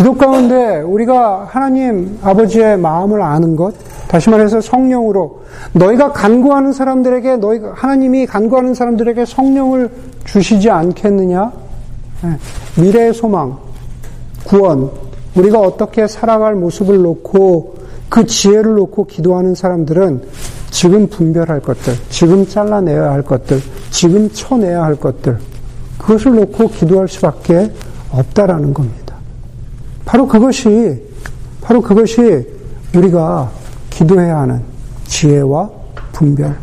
기도 0.01 0.15
가운데 0.15 0.81
우리가 0.81 1.47
하나님 1.51 2.19
아버지의 2.23 2.79
마음을 2.79 3.21
아는 3.21 3.55
것, 3.55 3.75
다시 4.09 4.31
말해서 4.31 4.63
성령으로 4.63 5.43
너희가 5.75 6.13
간구하는 6.13 6.73
사람들에게 6.73 7.37
너희가 7.37 7.73
하나님이 7.75 8.25
간구하는 8.25 8.73
사람들에게 8.73 9.27
성령을 9.27 9.91
주시지 10.25 10.71
않겠느냐? 10.71 11.53
예, 12.25 12.81
미래의 12.81 13.13
소망, 13.13 13.59
구원, 14.45 14.91
우리가 15.35 15.61
어떻게 15.61 16.07
살아갈 16.07 16.55
모습을 16.55 17.03
놓고 17.03 17.75
그 18.09 18.25
지혜를 18.25 18.77
놓고 18.77 19.05
기도하는 19.05 19.55
사람들은 19.55 20.23
지금 20.71 21.09
분별할 21.09 21.61
것들, 21.61 21.93
지금 22.09 22.49
잘라내야 22.49 23.11
할 23.11 23.21
것들, 23.21 23.61
지금 23.91 24.31
쳐내야 24.31 24.83
할 24.83 24.97
것들, 24.97 25.37
그것을 25.99 26.37
놓고 26.37 26.69
기도할 26.69 27.07
수밖에 27.07 27.71
없다라는 28.13 28.73
겁니다. 28.73 29.00
바로 30.11 30.27
그것이, 30.27 31.01
바로 31.61 31.81
그것이 31.81 32.45
우리가 32.97 33.49
기도해야 33.91 34.39
하는 34.39 34.61
지혜와 35.07 35.71
분별. 36.11 36.57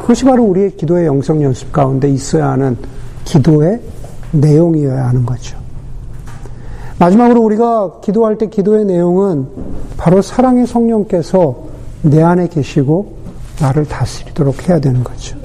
그것이 0.00 0.24
바로 0.24 0.44
우리의 0.44 0.74
기도의 0.78 1.04
영성 1.04 1.42
연습 1.42 1.70
가운데 1.70 2.08
있어야 2.08 2.52
하는 2.52 2.78
기도의 3.26 3.82
내용이어야 4.30 5.08
하는 5.08 5.26
거죠. 5.26 5.58
마지막으로 6.98 7.42
우리가 7.42 8.00
기도할 8.00 8.38
때 8.38 8.46
기도의 8.46 8.86
내용은 8.86 9.46
바로 9.98 10.22
사랑의 10.22 10.66
성령께서 10.66 11.64
내 12.00 12.22
안에 12.22 12.48
계시고 12.48 13.14
나를 13.60 13.84
다스리도록 13.84 14.70
해야 14.70 14.80
되는 14.80 15.04
거죠. 15.04 15.36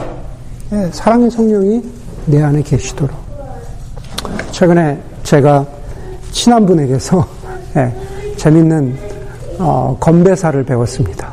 네, 0.69 0.89
사랑의 0.93 1.32
성령이 1.32 1.84
내 2.28 2.41
안에 2.41 2.62
계시도록. 2.62 3.13
최근에 4.52 5.02
제가 5.23 5.76
친한 6.31 6.65
분에게서 6.65 7.25
네, 7.73 7.93
재밌는 8.37 8.95
어, 9.59 9.95
건배사를 9.99 10.63
배웠습니다. 10.63 11.31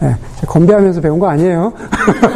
네, 0.00 0.16
건배하면서 0.46 1.00
배운 1.00 1.18
거 1.18 1.28
아니에요. 1.28 1.72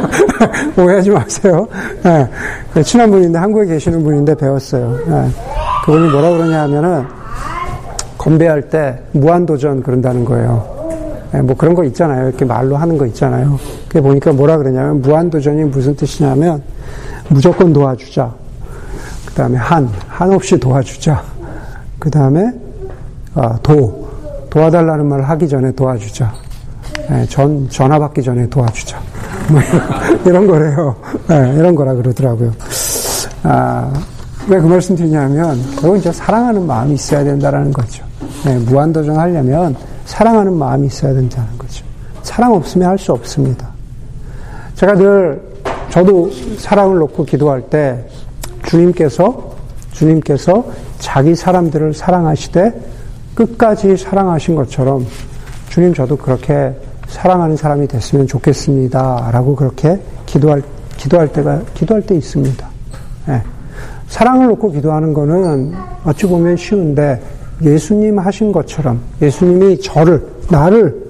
오해하지 0.78 1.10
마세요. 1.10 1.66
네, 2.02 2.82
친한 2.82 3.10
분인데 3.10 3.38
한국에 3.38 3.66
계시는 3.66 4.04
분인데 4.04 4.34
배웠어요. 4.36 4.98
네, 5.06 5.28
그분이 5.84 6.10
뭐라 6.10 6.30
그러냐 6.30 6.62
하면은 6.62 7.04
건배할 8.18 8.62
때 8.68 8.98
무한도전 9.12 9.82
그런다는 9.82 10.24
거예요. 10.24 10.76
네, 11.32 11.42
뭐 11.42 11.56
그런 11.56 11.74
거 11.74 11.84
있잖아요. 11.84 12.28
이렇게 12.28 12.44
말로 12.44 12.76
하는 12.76 12.96
거 12.96 13.06
있잖아요. 13.06 13.58
그게 13.88 14.00
보니까 14.00 14.32
뭐라 14.32 14.56
그러냐면 14.58 15.02
무한도전이 15.02 15.64
무슨 15.64 15.94
뜻이냐면 15.94 16.62
무조건 17.28 17.72
도와주자. 17.72 18.32
그 19.26 19.34
다음에 19.34 19.58
한, 19.58 19.88
한없이 20.08 20.58
도와주자. 20.58 21.35
그 22.06 22.10
다음에 22.10 22.52
어, 23.34 23.56
도, 23.64 24.08
도와달라는 24.48 25.06
말 25.06 25.22
하기 25.22 25.48
전에 25.48 25.72
도와주자. 25.72 26.32
네, 27.10 27.26
전, 27.26 27.68
전화 27.68 27.98
받기 27.98 28.22
전에 28.22 28.48
도와주자. 28.48 28.96
뭐 29.50 29.60
이런 30.24 30.46
거래요. 30.46 30.94
네, 31.26 31.52
이런 31.56 31.74
거라 31.74 31.94
그러더라고요. 31.94 32.52
아, 33.42 33.92
왜 34.46 34.60
그 34.60 34.66
말씀 34.68 34.94
드리냐면, 34.94 35.60
결국 35.80 35.96
이제 35.96 36.12
사랑하는 36.12 36.64
마음이 36.64 36.94
있어야 36.94 37.24
된다라는 37.24 37.72
거죠. 37.72 38.04
네, 38.44 38.56
무한도전 38.56 39.16
하려면 39.18 39.74
사랑하는 40.04 40.52
마음이 40.54 40.86
있어야 40.86 41.12
된다는 41.12 41.58
거죠. 41.58 41.84
사랑 42.22 42.54
없으면 42.54 42.88
할 42.88 42.96
수 42.98 43.12
없습니다. 43.14 43.66
제가 44.76 44.94
늘 44.94 45.42
저도 45.90 46.30
사랑을 46.58 46.98
놓고 46.98 47.24
기도할 47.24 47.62
때 47.62 48.06
주님께서 48.62 49.56
주님께서 49.90 50.64
자기 51.06 51.36
사람들을 51.36 51.94
사랑하시되 51.94 52.72
끝까지 53.36 53.96
사랑하신 53.96 54.56
것처럼 54.56 55.06
주님 55.68 55.94
저도 55.94 56.16
그렇게 56.16 56.74
사랑하는 57.06 57.56
사람이 57.56 57.86
됐으면 57.86 58.26
좋겠습니다. 58.26 59.30
라고 59.32 59.54
그렇게 59.54 60.00
기도할, 60.26 60.64
기도할 60.96 61.32
때가, 61.32 61.62
기도할 61.74 62.02
때 62.02 62.16
있습니다. 62.16 62.68
네. 63.28 63.40
사랑을 64.08 64.48
놓고 64.48 64.72
기도하는 64.72 65.14
거는 65.14 65.74
어찌 66.04 66.26
보면 66.26 66.56
쉬운데 66.56 67.22
예수님 67.62 68.18
하신 68.18 68.50
것처럼 68.50 69.00
예수님이 69.22 69.80
저를, 69.80 70.26
나를 70.50 71.06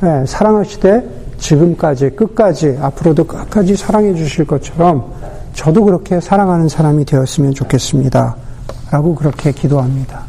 네, 0.00 0.26
사랑하시되 0.26 1.08
지금까지, 1.38 2.10
끝까지, 2.10 2.76
앞으로도 2.80 3.22
끝까지 3.22 3.76
사랑해 3.76 4.14
주실 4.16 4.44
것처럼 4.44 5.12
저도 5.54 5.84
그렇게 5.84 6.20
사랑하는 6.20 6.68
사람이 6.68 7.04
되었으면 7.04 7.54
좋겠습니다. 7.54 8.47
라고 8.90 9.14
그렇게 9.14 9.52
기도합니다. 9.52 10.22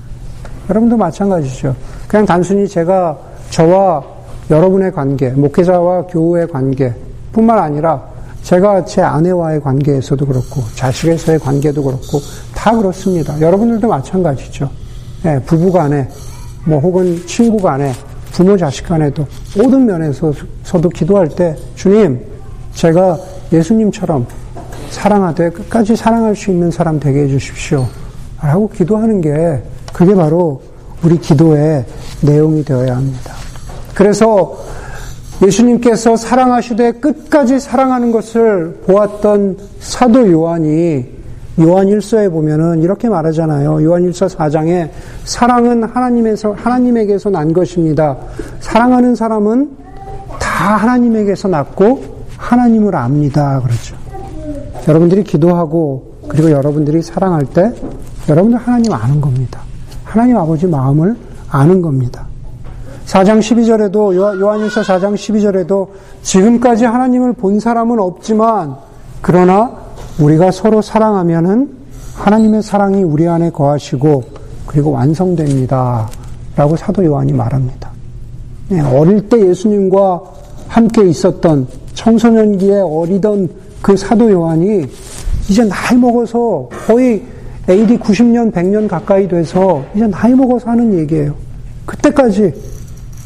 여러분도 0.69 0.97
마찬가지죠. 0.97 1.75
그냥 2.07 2.25
단순히 2.25 2.67
제가 2.67 3.17
저와 3.49 4.03
여러분의 4.49 4.91
관계, 4.91 5.29
목회자와 5.29 6.03
교우의 6.07 6.47
관계 6.47 6.93
뿐만 7.31 7.57
아니라 7.57 8.01
제가 8.43 8.85
제 8.85 9.01
아내와의 9.01 9.61
관계에서도 9.61 10.25
그렇고 10.25 10.61
자식에서의 10.75 11.39
관계도 11.39 11.83
그렇고 11.83 12.19
다 12.55 12.75
그렇습니다. 12.75 13.39
여러분들도 13.39 13.87
마찬가지죠. 13.87 14.69
네, 15.23 15.39
부부 15.43 15.71
간에 15.71 16.07
뭐 16.65 16.79
혹은 16.79 17.21
친구 17.25 17.57
간에 17.57 17.91
부모 18.31 18.55
자식 18.55 18.85
간에도 18.87 19.27
모든 19.57 19.85
면에서도 19.85 20.89
기도할 20.93 21.27
때 21.29 21.55
주님 21.75 22.19
제가 22.73 23.17
예수님처럼 23.51 24.25
사랑하되 24.89 25.49
끝까지 25.49 25.95
사랑할 25.95 26.35
수 26.35 26.51
있는 26.51 26.71
사람 26.71 26.99
되게 26.99 27.23
해주십시오. 27.23 27.85
라고 28.41 28.69
기도하는 28.69 29.21
게 29.21 29.61
그게 29.93 30.15
바로 30.15 30.61
우리 31.03 31.17
기도의 31.17 31.85
내용이 32.21 32.63
되어야 32.63 32.95
합니다. 32.95 33.33
그래서 33.93 34.57
예수님께서 35.41 36.17
사랑하시되 36.17 36.93
끝까지 36.93 37.59
사랑하는 37.59 38.11
것을 38.11 38.81
보았던 38.85 39.57
사도 39.79 40.29
요한이 40.29 41.19
요한 41.61 41.87
1서에 41.87 42.31
보면은 42.31 42.81
이렇게 42.81 43.09
말하잖아요. 43.09 43.83
요한 43.83 44.09
1서 44.09 44.33
4장에 44.33 44.89
사랑은 45.25 45.83
하나님에서, 45.83 46.53
하나님에게서 46.53 47.29
난 47.29 47.51
것입니다. 47.51 48.17
사랑하는 48.61 49.15
사람은 49.15 49.69
다 50.39 50.75
하나님에게서 50.77 51.49
났고 51.49 52.01
하나님을 52.37 52.95
압니다. 52.95 53.61
그렇죠. 53.61 53.97
여러분들이 54.87 55.23
기도하고 55.23 56.19
그리고 56.29 56.51
여러분들이 56.51 57.01
사랑할 57.01 57.45
때 57.45 57.73
여러분들 58.29 58.59
하나님 58.59 58.93
아는 58.93 59.19
겁니다. 59.19 59.61
하나님 60.03 60.37
아버지 60.37 60.67
마음을 60.67 61.17
아는 61.49 61.81
겁니다. 61.81 62.25
4장 63.05 63.39
12절에도 63.39 64.15
요한일서 64.39 64.81
4장 64.81 65.15
12절에도 65.15 65.87
지금까지 66.21 66.85
하나님을 66.85 67.33
본 67.33 67.59
사람은 67.59 67.99
없지만 67.99 68.75
그러나 69.21 69.71
우리가 70.19 70.51
서로 70.51 70.81
사랑하면은 70.81 71.75
하나님의 72.13 72.61
사랑이 72.61 73.03
우리 73.03 73.27
안에 73.27 73.49
거하시고 73.49 74.23
그리고 74.67 74.91
완성됩니다. 74.91 76.07
라고 76.55 76.75
사도 76.75 77.03
요한이 77.03 77.33
말합니다. 77.33 77.89
네, 78.67 78.81
어릴 78.81 79.27
때 79.27 79.39
예수님과 79.39 80.21
함께 80.67 81.07
있었던 81.09 81.67
청소년기에 81.95 82.81
어리던 82.81 83.49
그 83.81 83.97
사도 83.97 84.29
요한이 84.29 84.85
이제 85.49 85.63
나이 85.63 85.97
먹어서 85.97 86.69
거의 86.85 87.25
AD 87.69 87.99
90년, 87.99 88.51
100년 88.51 88.87
가까이 88.87 89.27
돼서 89.27 89.85
이제 89.93 90.07
나이 90.07 90.33
먹어서 90.33 90.71
하는 90.71 90.97
얘기예요. 90.97 91.35
그때까지 91.85 92.51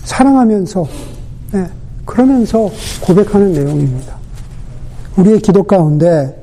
사랑하면서, 0.04 0.86
네, 1.54 1.66
그러면서 2.06 2.70
고백하는 3.06 3.54
내용입니다. 3.54 4.16
우리의 5.18 5.40
기도 5.40 5.64
가운데 5.64 6.36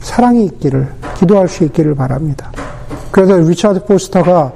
사랑이 0.00 0.44
있기를, 0.46 0.88
기도할 1.18 1.46
수 1.46 1.62
있기를 1.64 1.94
바랍니다. 1.94 2.50
그래서 3.12 3.36
리차드 3.36 3.84
포스터가 3.84 4.52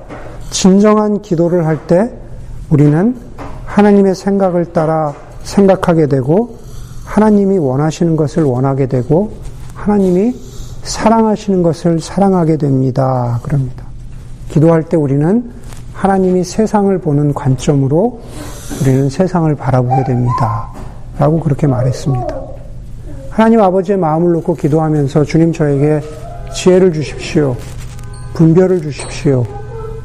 진정한 0.50 1.22
기도를 1.22 1.66
할 1.66 1.78
때 1.87 2.10
우리는 2.70 3.16
하나님의 3.66 4.14
생각을 4.14 4.66
따라 4.72 5.14
생각하게 5.42 6.06
되고 6.06 6.56
하나님이 7.04 7.58
원하시는 7.58 8.16
것을 8.16 8.44
원하게 8.44 8.87
되고 8.87 9.32
하나님이 9.74 10.34
사랑하시는 10.85 11.62
것을 11.62 11.99
사랑하게 12.01 12.57
됩니다. 12.57 13.40
그럽니다. 13.42 13.85
기도할 14.51 14.85
때 14.85 14.97
우리는 14.97 15.51
하나님이 15.94 16.44
세상을 16.44 16.97
보는 16.99 17.35
관점으로 17.35 18.20
우리는 18.83 19.09
세상을 19.09 19.53
바라보게 19.55 20.05
됩니다. 20.05 20.68
라고 21.18 21.40
그렇게 21.40 21.66
말했습니다. 21.66 22.27
하나님 23.31 23.61
아버지의 23.61 23.99
마음을 23.99 24.33
놓고 24.33 24.55
기도하면서 24.55 25.25
주님 25.25 25.53
저에게 25.53 26.01
지혜를 26.53 26.92
주십시오. 26.92 27.57
분별을 28.35 28.83
주십시오. 28.83 29.44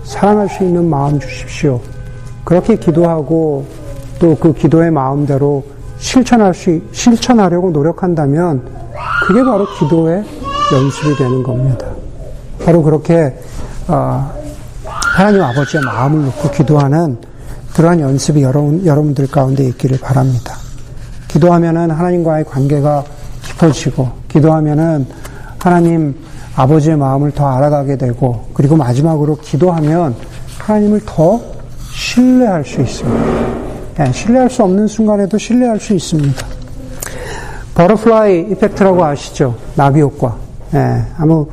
사랑할 0.04 0.50
수 0.50 0.64
있는 0.64 0.90
마음 0.90 1.20
주십시오. 1.20 1.80
그렇게 2.44 2.76
기도하고 2.76 3.66
또 4.20 4.36
그 4.40 4.54
기도의 4.54 4.92
마음대로 4.92 5.64
실천할 5.98 6.54
수, 6.54 6.80
실천하려고 6.92 7.72
노력한다면 7.72 8.62
그게 9.28 9.44
바로 9.44 9.66
기도의 9.80 10.24
연습이 10.72 11.16
되는 11.16 11.42
겁니다. 11.44 11.88
바로 12.64 12.84
그렇게, 12.84 13.36
어, 13.88 14.32
하나님 14.86 15.42
아버지의 15.42 15.84
마음을 15.84 16.26
놓고 16.26 16.52
기도하는 16.52 17.18
그러한 17.74 18.00
연습이 18.00 18.42
여러분, 18.44 18.86
여러분들 18.86 19.28
가운데 19.28 19.66
있기를 19.68 20.00
바랍니다. 20.00 20.56
기도하면은 21.28 21.92
하나님과의 21.92 22.46
관계가 22.46 23.04
깊어지고, 23.44 24.10
기도하면은 24.28 25.08
하나님 25.58 26.16
아버지의 26.56 26.98
마음을 26.98 27.32
더 27.32 27.48
알아가게 27.48 27.98
되고, 27.98 28.48
그리고 28.54 28.76
마지막으로 28.76 29.38
기도하면 29.38 30.16
하나님을 30.60 31.02
더 31.06 31.40
신뢰할 31.92 32.66
수 32.66 32.82
있습니다. 32.82 33.26
네, 33.98 34.12
신뢰할 34.14 34.50
수 34.50 34.64
없는 34.64 34.88
순간에도 34.88 35.38
신뢰할 35.38 35.80
수 35.80 35.94
있습니다. 35.94 36.46
butterfly 37.76 38.48
effect라고 38.52 39.04
아시죠? 39.04 39.56
나비 39.76 40.02
효과. 40.02 40.49
예, 40.74 41.04
아무 41.18 41.48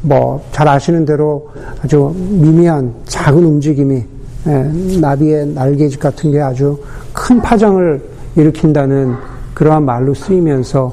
뭐 0.00 0.42
잘 0.52 0.68
아시는 0.68 1.04
대로 1.04 1.48
아주 1.82 2.14
미미한 2.16 2.92
작은 3.06 3.44
움직임이 3.44 4.02
예, 4.46 4.70
나비의 5.00 5.48
날개짓 5.48 6.00
같은 6.00 6.30
게 6.32 6.40
아주 6.40 6.78
큰 7.12 7.40
파장을 7.40 8.02
일으킨다는 8.36 9.14
그러한 9.54 9.84
말로 9.84 10.14
쓰이면서 10.14 10.92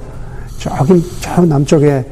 저기 0.57 1.03
저 1.21 1.45
남쪽에 1.45 2.05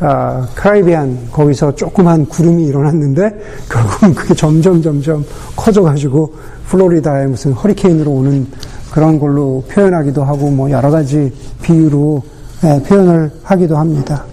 아, 0.00 0.44
크라이비안 0.56 1.28
거기서 1.30 1.76
조그만 1.76 2.26
구름이 2.26 2.66
일어났는데 2.66 3.40
결국은 3.70 4.14
그게 4.14 4.34
점점 4.34 4.82
점점 4.82 5.24
커져가지고 5.54 6.34
플로리다에 6.68 7.26
무슨 7.26 7.52
허리케인으로 7.52 8.10
오는 8.10 8.46
그런 8.90 9.20
걸로 9.20 9.62
표현하기도 9.68 10.24
하고 10.24 10.50
뭐 10.50 10.68
여러 10.70 10.90
가지 10.90 11.32
비유로 11.62 12.22
예, 12.64 12.82
표현을 12.82 13.30
하기도 13.44 13.76
합니다. 13.76 14.24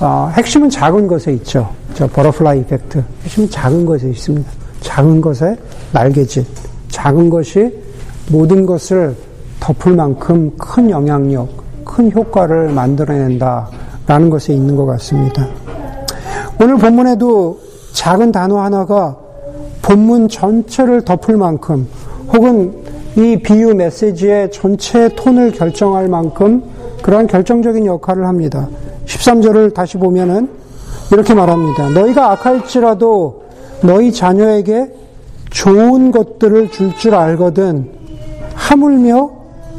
어, 0.00 0.30
핵심은 0.36 0.70
작은 0.70 1.08
것에 1.08 1.32
있죠. 1.34 1.68
저 1.94 2.06
butterfly 2.06 2.60
effect. 2.60 3.02
핵심은 3.24 3.50
작은 3.50 3.84
것에 3.84 4.08
있습니다. 4.10 4.48
작은 4.80 5.20
것에 5.20 5.56
날개짓. 5.92 6.46
작은 6.88 7.28
것이 7.28 7.76
모든 8.30 8.64
것을 8.64 9.16
덮을 9.58 9.94
만큼 9.94 10.52
큰 10.56 10.88
영향력, 10.88 11.48
큰 11.84 12.12
효과를 12.12 12.68
만들어낸다라는 12.70 14.30
것에 14.30 14.52
있는 14.54 14.76
것 14.76 14.86
같습니다. 14.86 15.46
오늘 16.60 16.76
본문에도 16.76 17.58
작은 17.92 18.30
단어 18.30 18.60
하나가 18.60 19.16
본문 19.82 20.28
전체를 20.28 21.04
덮을 21.04 21.36
만큼 21.36 21.88
혹은 22.32 22.72
이 23.16 23.36
비유 23.42 23.74
메시지의 23.74 24.52
전체 24.52 25.08
톤을 25.08 25.52
결정할 25.52 26.08
만큼 26.08 26.62
그러한 27.02 27.26
결정적인 27.26 27.86
역할을 27.86 28.26
합니다. 28.26 28.68
13절을 29.08 29.74
다시 29.74 29.96
보면은 29.96 30.48
이렇게 31.10 31.34
말합니다. 31.34 31.88
너희가 31.90 32.32
악할지라도 32.32 33.44
너희 33.82 34.12
자녀에게 34.12 34.92
좋은 35.50 36.10
것들을 36.10 36.70
줄줄 36.70 37.14
알거든 37.14 37.90
하물며 38.54 39.30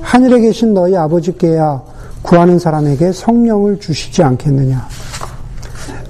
하늘에 0.01 0.39
계신 0.39 0.73
너희 0.73 0.95
아버지께야 0.95 1.81
구하는 2.23 2.57
사람에게 2.57 3.11
성령을 3.11 3.79
주시지 3.79 4.23
않겠느냐. 4.23 4.87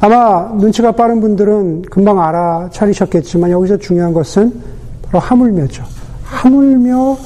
아마 0.01 0.53
눈치가 0.53 0.93
빠른 0.93 1.19
분들은 1.19 1.83
금방 1.83 2.21
알아차리셨겠지만 2.21 3.51
여기서 3.51 3.77
중요한 3.77 4.13
것은 4.13 4.53
바로 5.03 5.19
하물며죠. 5.19 5.83
하물며 6.23 7.17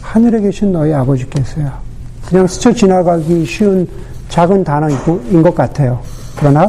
하늘에 0.00 0.40
계신 0.40 0.72
너희 0.72 0.92
아버지께서야. 0.92 1.80
그냥 2.28 2.46
스쳐 2.46 2.72
지나가기 2.72 3.44
쉬운 3.44 3.88
작은 4.34 4.64
단어인 4.64 5.42
것 5.44 5.54
같아요. 5.54 6.00
그러나 6.36 6.68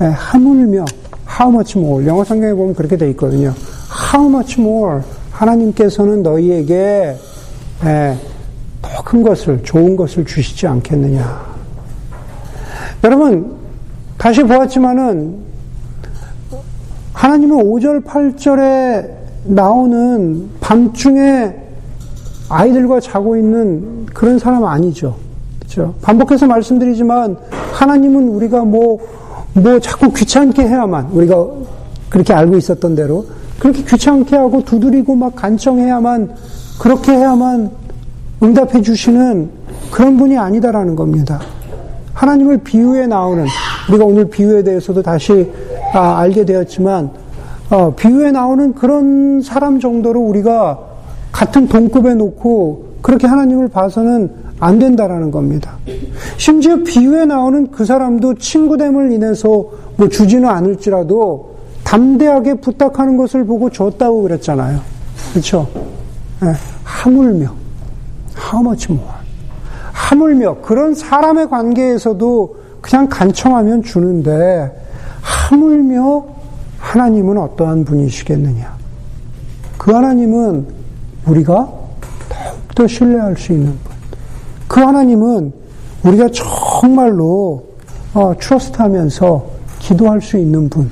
예, 0.00 0.06
하물며 0.06 0.84
how 1.30 1.54
much 1.54 1.78
more 1.78 2.04
영어 2.04 2.24
성경에 2.24 2.52
보면 2.52 2.74
그렇게 2.74 2.96
돼 2.96 3.08
있거든요. 3.10 3.54
how 4.12 4.28
much 4.28 4.60
more 4.60 5.00
하나님께서는 5.30 6.24
너희에게 6.24 7.16
예, 7.84 8.18
더큰 8.82 9.22
것을 9.22 9.62
좋은 9.62 9.94
것을 9.94 10.24
주시지 10.24 10.66
않겠느냐. 10.66 11.40
여러분 13.04 13.56
다시 14.18 14.42
보았지만은 14.42 15.38
하나님은 17.12 17.56
5절 17.56 18.04
8절에 18.04 19.08
나오는 19.44 20.50
밤중에 20.58 21.54
아이들과 22.48 22.98
자고 22.98 23.36
있는 23.36 24.06
그런 24.06 24.40
사람 24.40 24.64
아니죠. 24.64 25.29
그렇죠? 25.70 25.94
반복해서 26.02 26.46
말씀드리지만 26.46 27.36
하나님은 27.72 28.28
우리가 28.28 28.64
뭐, 28.64 28.98
뭐 29.54 29.78
자꾸 29.78 30.12
귀찮게 30.12 30.62
해야만 30.62 31.10
우리가 31.12 31.46
그렇게 32.08 32.34
알고 32.34 32.56
있었던 32.56 32.96
대로 32.96 33.26
그렇게 33.60 33.84
귀찮게 33.84 34.36
하고 34.36 34.64
두드리고 34.64 35.14
막 35.14 35.36
간청해야만 35.36 36.34
그렇게 36.80 37.12
해야만 37.12 37.70
응답해 38.42 38.82
주시는 38.82 39.50
그런 39.92 40.16
분이 40.16 40.36
아니다라는 40.36 40.96
겁니다. 40.96 41.40
하나님을 42.14 42.58
비유에 42.58 43.06
나오는 43.06 43.46
우리가 43.88 44.04
오늘 44.04 44.28
비유에 44.28 44.64
대해서도 44.64 45.02
다시 45.02 45.50
아, 45.94 46.18
알게 46.18 46.44
되었지만 46.46 47.10
어, 47.70 47.94
비유에 47.94 48.32
나오는 48.32 48.74
그런 48.74 49.40
사람 49.42 49.78
정도로 49.78 50.20
우리가 50.20 50.78
같은 51.30 51.68
동급에 51.68 52.14
놓고 52.14 52.90
그렇게 53.02 53.26
하나님을 53.26 53.68
봐서는 53.68 54.49
안 54.60 54.78
된다라는 54.78 55.30
겁니다. 55.30 55.76
심지어 56.36 56.76
비유에 56.76 57.24
나오는 57.24 57.70
그 57.70 57.84
사람도 57.84 58.34
친구됨을 58.34 59.12
인해서 59.12 59.64
뭐 59.96 60.08
주지는 60.08 60.48
않을지라도 60.48 61.56
담대하게 61.82 62.54
부탁하는 62.54 63.16
것을 63.16 63.44
보고 63.44 63.70
줬다고 63.70 64.22
그랬잖아요. 64.22 64.80
그렇죠? 65.32 65.66
네, 66.40 66.52
하물며 66.84 67.52
how 68.52 68.60
much 68.64 68.88
하물며 69.92 70.56
그런 70.62 70.94
사람의 70.94 71.48
관계에서도 71.48 72.56
그냥 72.80 73.08
간청하면 73.08 73.82
주는데 73.82 74.70
하물며 75.20 76.24
하나님은 76.78 77.38
어떠한 77.38 77.84
분이시겠느냐? 77.84 78.74
그 79.78 79.92
하나님은 79.92 80.66
우리가 81.26 81.68
더욱더 82.28 82.86
신뢰할 82.86 83.36
수 83.36 83.52
있는 83.52 83.78
분. 83.84 83.89
그 84.70 84.78
하나님은 84.78 85.52
우리가 86.04 86.28
정말로 86.32 87.64
어, 88.14 88.32
트러스트하면서 88.38 89.46
기도할 89.80 90.22
수 90.22 90.38
있는 90.38 90.68
분. 90.70 90.88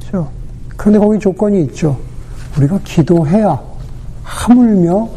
그렇죠? 0.00 0.28
그런데 0.76 0.98
거기 0.98 1.20
조건이 1.20 1.62
있죠. 1.62 1.96
우리가 2.56 2.80
기도해야 2.82 3.60
하물며 4.24 5.08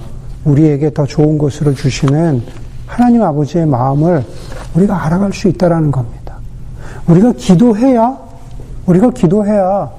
우리에게 0.45 0.93
더 0.93 1.07
좋은 1.07 1.39
것으로 1.39 1.73
주시는 1.73 2.43
하나님 2.85 3.23
아버지의 3.23 3.65
마음을 3.65 4.23
우리가 4.75 5.03
알아갈 5.03 5.33
수 5.33 5.47
있다라는 5.47 5.89
겁니다. 5.89 6.35
우리가 7.07 7.33
기도해야 7.33 8.15
우리가 8.85 9.09
기도해야 9.09 9.89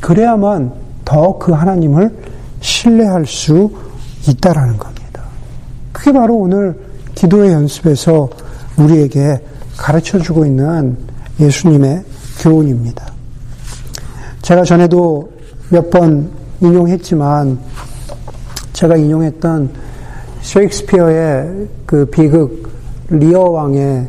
그래야만 0.00 0.72
더 1.04 1.38
그 1.38 1.52
하나님을 1.52 2.16
신뢰할 2.60 3.26
수 3.26 3.70
있다라는 4.28 4.76
겁니다. 4.76 4.93
그게 6.04 6.18
바로 6.18 6.36
오늘 6.36 6.78
기도의 7.14 7.50
연습에서 7.54 8.28
우리에게 8.76 9.40
가르쳐 9.78 10.18
주고 10.18 10.44
있는 10.44 10.98
예수님의 11.40 12.04
교훈입니다. 12.40 13.10
제가 14.42 14.64
전에도 14.64 15.32
몇 15.70 15.88
번 15.88 16.28
인용했지만 16.60 17.58
제가 18.74 18.96
인용했던 18.96 19.70
셰익스피어의 20.42 21.68
그 21.86 22.04
비극 22.04 22.68
리어 23.08 23.40
왕에 23.40 24.06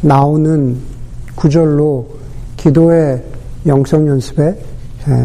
나오는 0.00 0.76
구절로 1.36 2.08
기도의 2.56 3.22
영성 3.66 4.08
연습에 4.08 4.52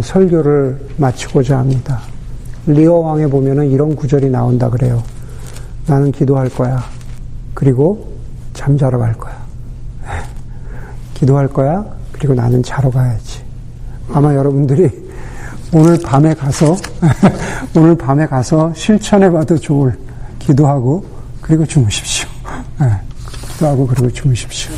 설교를 0.04 0.80
마치고자 0.98 1.58
합니다. 1.58 2.00
리어 2.68 2.94
왕에 2.94 3.26
보면은 3.26 3.72
이런 3.72 3.96
구절이 3.96 4.30
나온다 4.30 4.70
그래요. 4.70 5.02
나는 5.88 6.12
기도할 6.12 6.50
거야. 6.50 6.84
그리고 7.54 8.12
잠자러 8.54 8.98
갈 8.98 9.14
거야. 9.14 9.36
기도할 11.14 11.48
거야. 11.48 11.86
그리고 12.12 12.34
나는 12.34 12.62
자러 12.64 12.90
가야지. 12.90 13.42
아마 14.14 14.36
여러분들이 14.36 14.90
오늘 15.74 16.00
밤에 16.02 16.34
가서 16.34 16.76
오늘 17.76 17.98
밤에 17.98 18.26
가서 18.26 18.74
실천해 18.76 19.32
봐도 19.32 19.58
좋을 19.58 19.98
기도하고 20.40 21.06
그리고 21.42 21.66
주무십시오. 21.66 22.28
기도하고 23.54 23.88
그리고 23.88 24.12
주무십시오. 24.12 24.72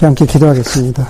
함께 0.00 0.24
기도하겠습니다. 0.24 1.06